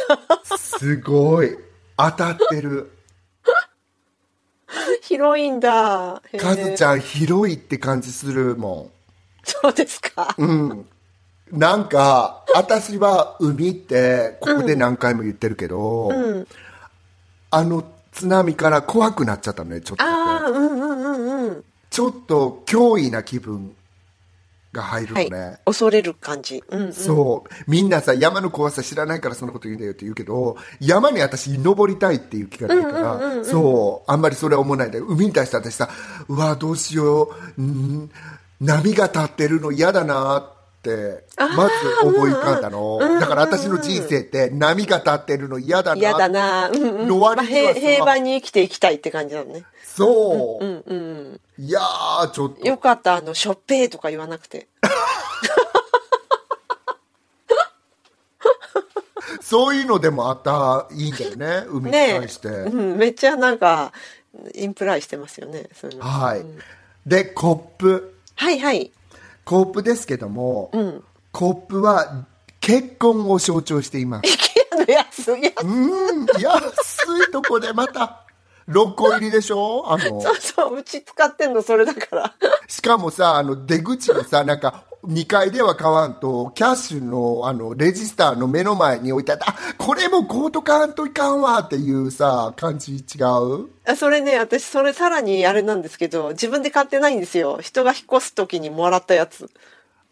[0.57, 1.57] すごい。
[1.97, 2.91] 当たってる。
[5.03, 6.21] 広いんだ。
[6.33, 8.91] へーカズちゃん広いって感じするも
[9.45, 10.35] そうですか。
[10.39, 10.87] ん。
[11.53, 16.49] なんか、私は海って、ここで何回も言ってるけど、うん。
[17.55, 20.05] あの津波から怖くなっちゃったのね、ちょっと。
[20.05, 21.65] ああ、うんうんうんうん。
[21.91, 23.75] ちょっと脅威な気分
[24.73, 25.59] が入るのはいね。。
[25.65, 26.63] 恐れる感じ。
[26.69, 26.93] うんうん。
[26.93, 27.71] そう。
[27.71, 35.07] みんなさ、山の怖さ知らないからそんなこと言うんだよって言うけど、山に私登りたいっていう気がないから、そう、あんまりそれは思わないんだよ。
[35.07, 35.89] 海に対して私さ、
[36.29, 38.11] うわ、どうしよう、ん
[38.61, 40.54] 波が立ってるの嫌だなって、
[41.37, 42.99] まず思い浮かんだの。
[43.21, 45.97] だから私の人生って波が立ってるの嫌だな。
[46.01, 46.69] 嫌だな。
[46.69, 47.09] うんうん。
[47.09, 49.65] の割にはさまあ平平和に生きていきたいって感じなのね。
[49.83, 50.65] そう。
[50.65, 51.41] うんうん。
[51.59, 52.67] いやー、ちょっと。
[52.67, 54.67] よかった、あの、しょっぺーとか言わなくて。
[59.41, 62.49] そういうのでもあったらいいんだよね、海にね対して。
[62.49, 63.93] うん、めっちゃなんか、
[64.55, 65.69] インプライしてますよね。
[65.75, 66.45] そういうのはい。
[67.07, 68.17] で、コップ。
[68.37, 68.91] はいはい。
[69.45, 72.27] コップですけども、んコップは
[72.61, 74.29] 結婚を象徴しています。
[74.29, 78.25] イケアのやつ、いや、うん、安いとこでまた、
[78.69, 79.85] 6個入りでしょ？
[79.87, 82.35] あの、そうそう、うち使ってんのそれだから。
[82.67, 93.69] しかもさ、あの、出口のさ、なんか、2階では買わんと、キャッシュの、あの、レジスターの目の前に置いてあって、あ、これもコート買わんといかんわっていうさ、感じ違う？
[93.87, 97.59] あそれね、私、それさらにあれなんですけど、自分で買ってないんですよ。
[97.61, 99.51] 人が引っ越す時にもらったやつ。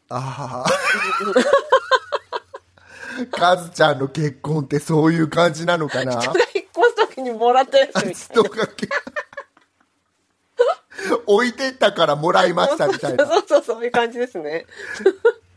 [0.09, 0.71] ああ。
[3.31, 6.21] カズちゃんの結婚ってそういう感じなのかな？
[6.21, 8.89] 人が引っ越す時にもらったやつみたい人がけ
[11.27, 13.25] 置いてったからもらいましたみたいな。
[13.25, 13.33] な。
[13.33, 14.67] そうそう、そういう感じですね。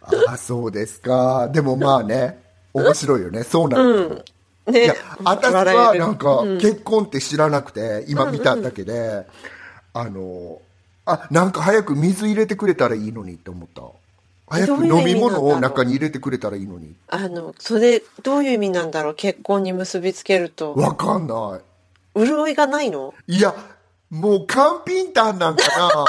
[0.02, 1.50] ああ、そうですか。
[1.50, 2.42] でもまあね、
[2.74, 3.44] 面白いよね。
[3.44, 4.24] そうなの。
[4.68, 9.26] いねや、私はなんか、結婚って知らなくて、今見ただけで、
[9.94, 10.60] あの、
[11.06, 13.84] あ、なんか早く水入れてくれたらいいのにって思った。
[14.48, 16.96] 早く飲み物を中に入れてくれたらいいのに。
[17.08, 20.74] あの、それ、どういう意味なんだろう結婚に結びつけると。
[20.74, 21.60] わかんな
[22.16, 23.14] 潤いがないの？
[23.28, 23.38] い。
[23.38, 23.56] いや、
[24.10, 26.06] もうカンピンタンなんかな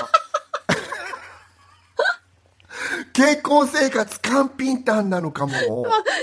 [3.13, 5.53] 結婚生活カンピンタンなのかも。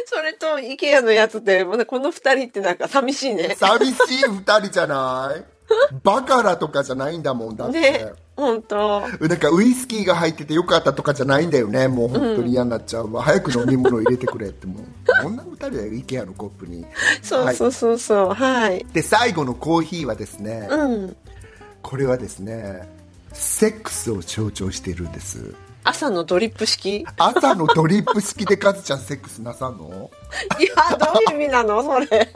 [0.06, 3.56] それと、イケアのやつで、もうねこの二人ってなんか寂しいね。
[3.58, 5.44] 寂しい二人じゃない？
[6.04, 7.80] バカラとかじゃないんだもんだって。
[7.82, 11.88] ね、本当なんかウイスキーが入っててよかったとかじゃないんだよね。
[11.88, 13.24] もう本当に嫌になっちゃうわ。
[13.24, 14.84] 早く飲み物入れてくれってもう。
[15.24, 16.86] こんな二人だよ、イケアのコップに。
[17.24, 18.86] そうそうそうそう、はい。
[18.94, 21.18] で、最後のコーヒーはですね、うん。
[21.84, 22.90] これはですね、
[23.34, 25.54] セックスを象徴しているんです。
[25.84, 27.06] 朝のドリップ式？
[27.18, 30.10] 朝のドリップ式でカズちゃんセックスなさんの？
[30.60, 31.84] いや、どういう意味なの？
[31.84, 32.34] それ。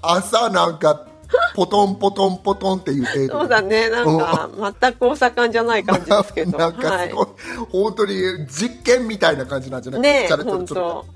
[0.00, 1.06] 朝なんか、
[1.54, 3.40] ポトンポトンポトンっていう程度。
[3.40, 6.58] そうだね、なんか、全く大阪じゃない感じですけど。
[6.58, 7.28] なんかすごい、は
[7.70, 8.14] 本当に
[8.48, 10.00] 実験みたいな感じなんじゃない？
[10.00, 11.06] ねえ本当。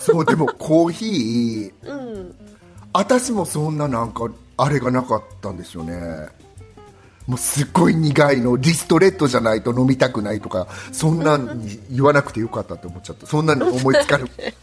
[0.00, 1.90] そうでもコーヒー。
[1.90, 2.34] うん。
[2.92, 6.28] 私もそんななんかあれがなかったんですよね
[7.28, 13.26] もうすっごい苦いのリストレットじゃないと飲みたくないとかそんなんに言わなくてよかったって思っちゃった。
[13.26, 14.26] そんなの思いつかる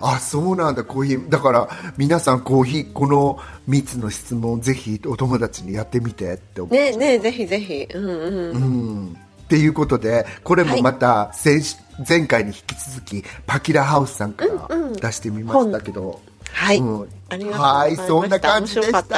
[0.00, 1.30] あそうなんだコーヒー。
[1.30, 3.38] だから皆さんコーヒーこの
[3.68, 7.86] 3つの質問ぜひお友達にやってみてって思う、ねえねえぜひぜひ。
[7.94, 8.50] うんうん。
[8.50, 9.16] うん。
[9.44, 14.68] っていうことでこれもまた先週、前回に引き続きパキラハウスさんから
[15.00, 17.62] 出してみましたけど、はい、うんありがとうございました。
[17.62, 19.02] はいそんな感じでした。
[19.02, 19.16] た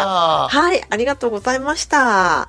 [0.49, 2.49] はいありがとうございました。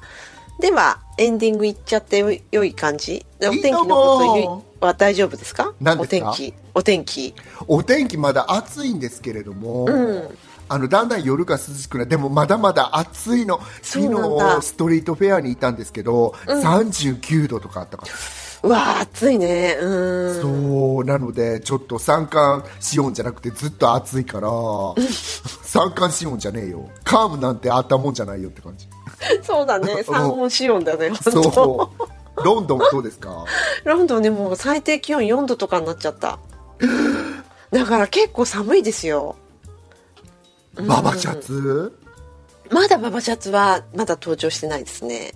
[0.60, 3.26] ではエンディングいっちゃってよい良い感じ？
[3.42, 5.74] お天気のことは大丈夫ですか？
[5.80, 6.32] 何ですか？
[6.32, 6.54] お天気。
[6.76, 7.34] お天気。
[7.68, 10.38] お天気まだ暑いんですけれども、うん。
[10.68, 12.10] あのだんだん夜が涼しくなる。
[12.10, 13.62] でもまだまだ暑いの。
[13.82, 18.12] 昨日ストリートフェアにいたんですけど、39度とかあったから
[18.62, 19.78] うわー暑いね。
[19.80, 20.42] うん。
[20.42, 20.48] そ
[21.02, 24.50] うなのでちょっと三寒四温じゃなくてずっと暑いから
[25.64, 26.90] 三寒四温じゃねえよ。
[27.04, 28.88] カームなんてあったもんじゃないよって感じ。
[29.44, 30.04] そうだね。
[30.04, 31.92] 三温四温だねそ
[32.38, 32.44] う。
[32.44, 33.46] ロンドンはどうですか？
[33.84, 36.40] ロンドンでもう最低気温4度とかになっちゃった。
[37.72, 39.36] だから結構寒いですよ。
[40.88, 41.98] ババシャツ？
[42.72, 45.32] まだババシャツはまだ登場してないですね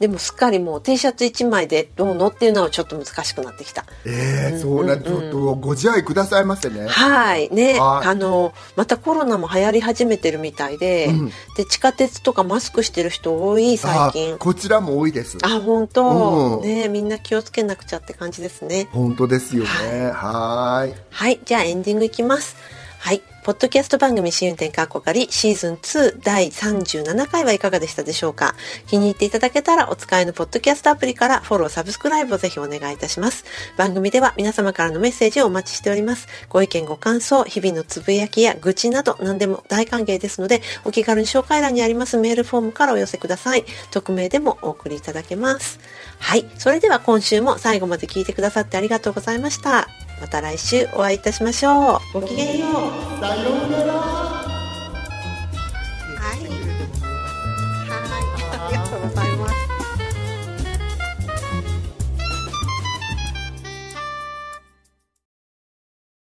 [0.00, 3.84] でもすっかりもう T シャツ1枚でどうのっていうのはちょっと難しくなってきた。
[4.04, 6.86] ええそうなんちょっとご自愛くださいませね。
[6.88, 7.48] はい。
[7.50, 7.78] ね。
[7.78, 8.08] はい。
[8.08, 11.30] あのまたコロナも流行り始めてるみたいで、うん。
[11.56, 14.34] で地下鉄とかマスクしてる人多い最近。
[14.34, 15.38] あこちらも多いです。
[15.42, 16.62] あ本当、うん。
[16.62, 18.88] ねみんな気をつけなくちゃって感じですね。
[18.90, 20.10] 本当ですよね。
[20.12, 20.94] はーい。
[21.10, 22.56] はい、じゃあエンディングいきます。
[22.98, 28.54] はい、ポッドキャスト番組試運転かっこかりシーズン2第37回はいかがでしたでしょうか？
[28.86, 33.44] 気に入っていただけたらお使いのポッドキャストアプリからフォロー、サブスクライブをぜひお願いいたします。
[33.76, 36.26] 番組では皆様からのメッセージをお待ちしております。
[36.48, 43.66] ご意見、ご感想、日々のつぶやきや愚痴など何でも大歓迎ですので、お気軽に紹介欄にありますメールフォームからお寄せください。
[43.90, 45.80] 匿名でもお送りいただけます。
[46.18, 49.86] はい、それでは今週も最後まで聞いてくださってありがとうございました。
[50.24, 52.20] また来週お会いいたしましょう。
[52.20, 53.20] ごきげんよう。
[53.20, 54.53] さようなら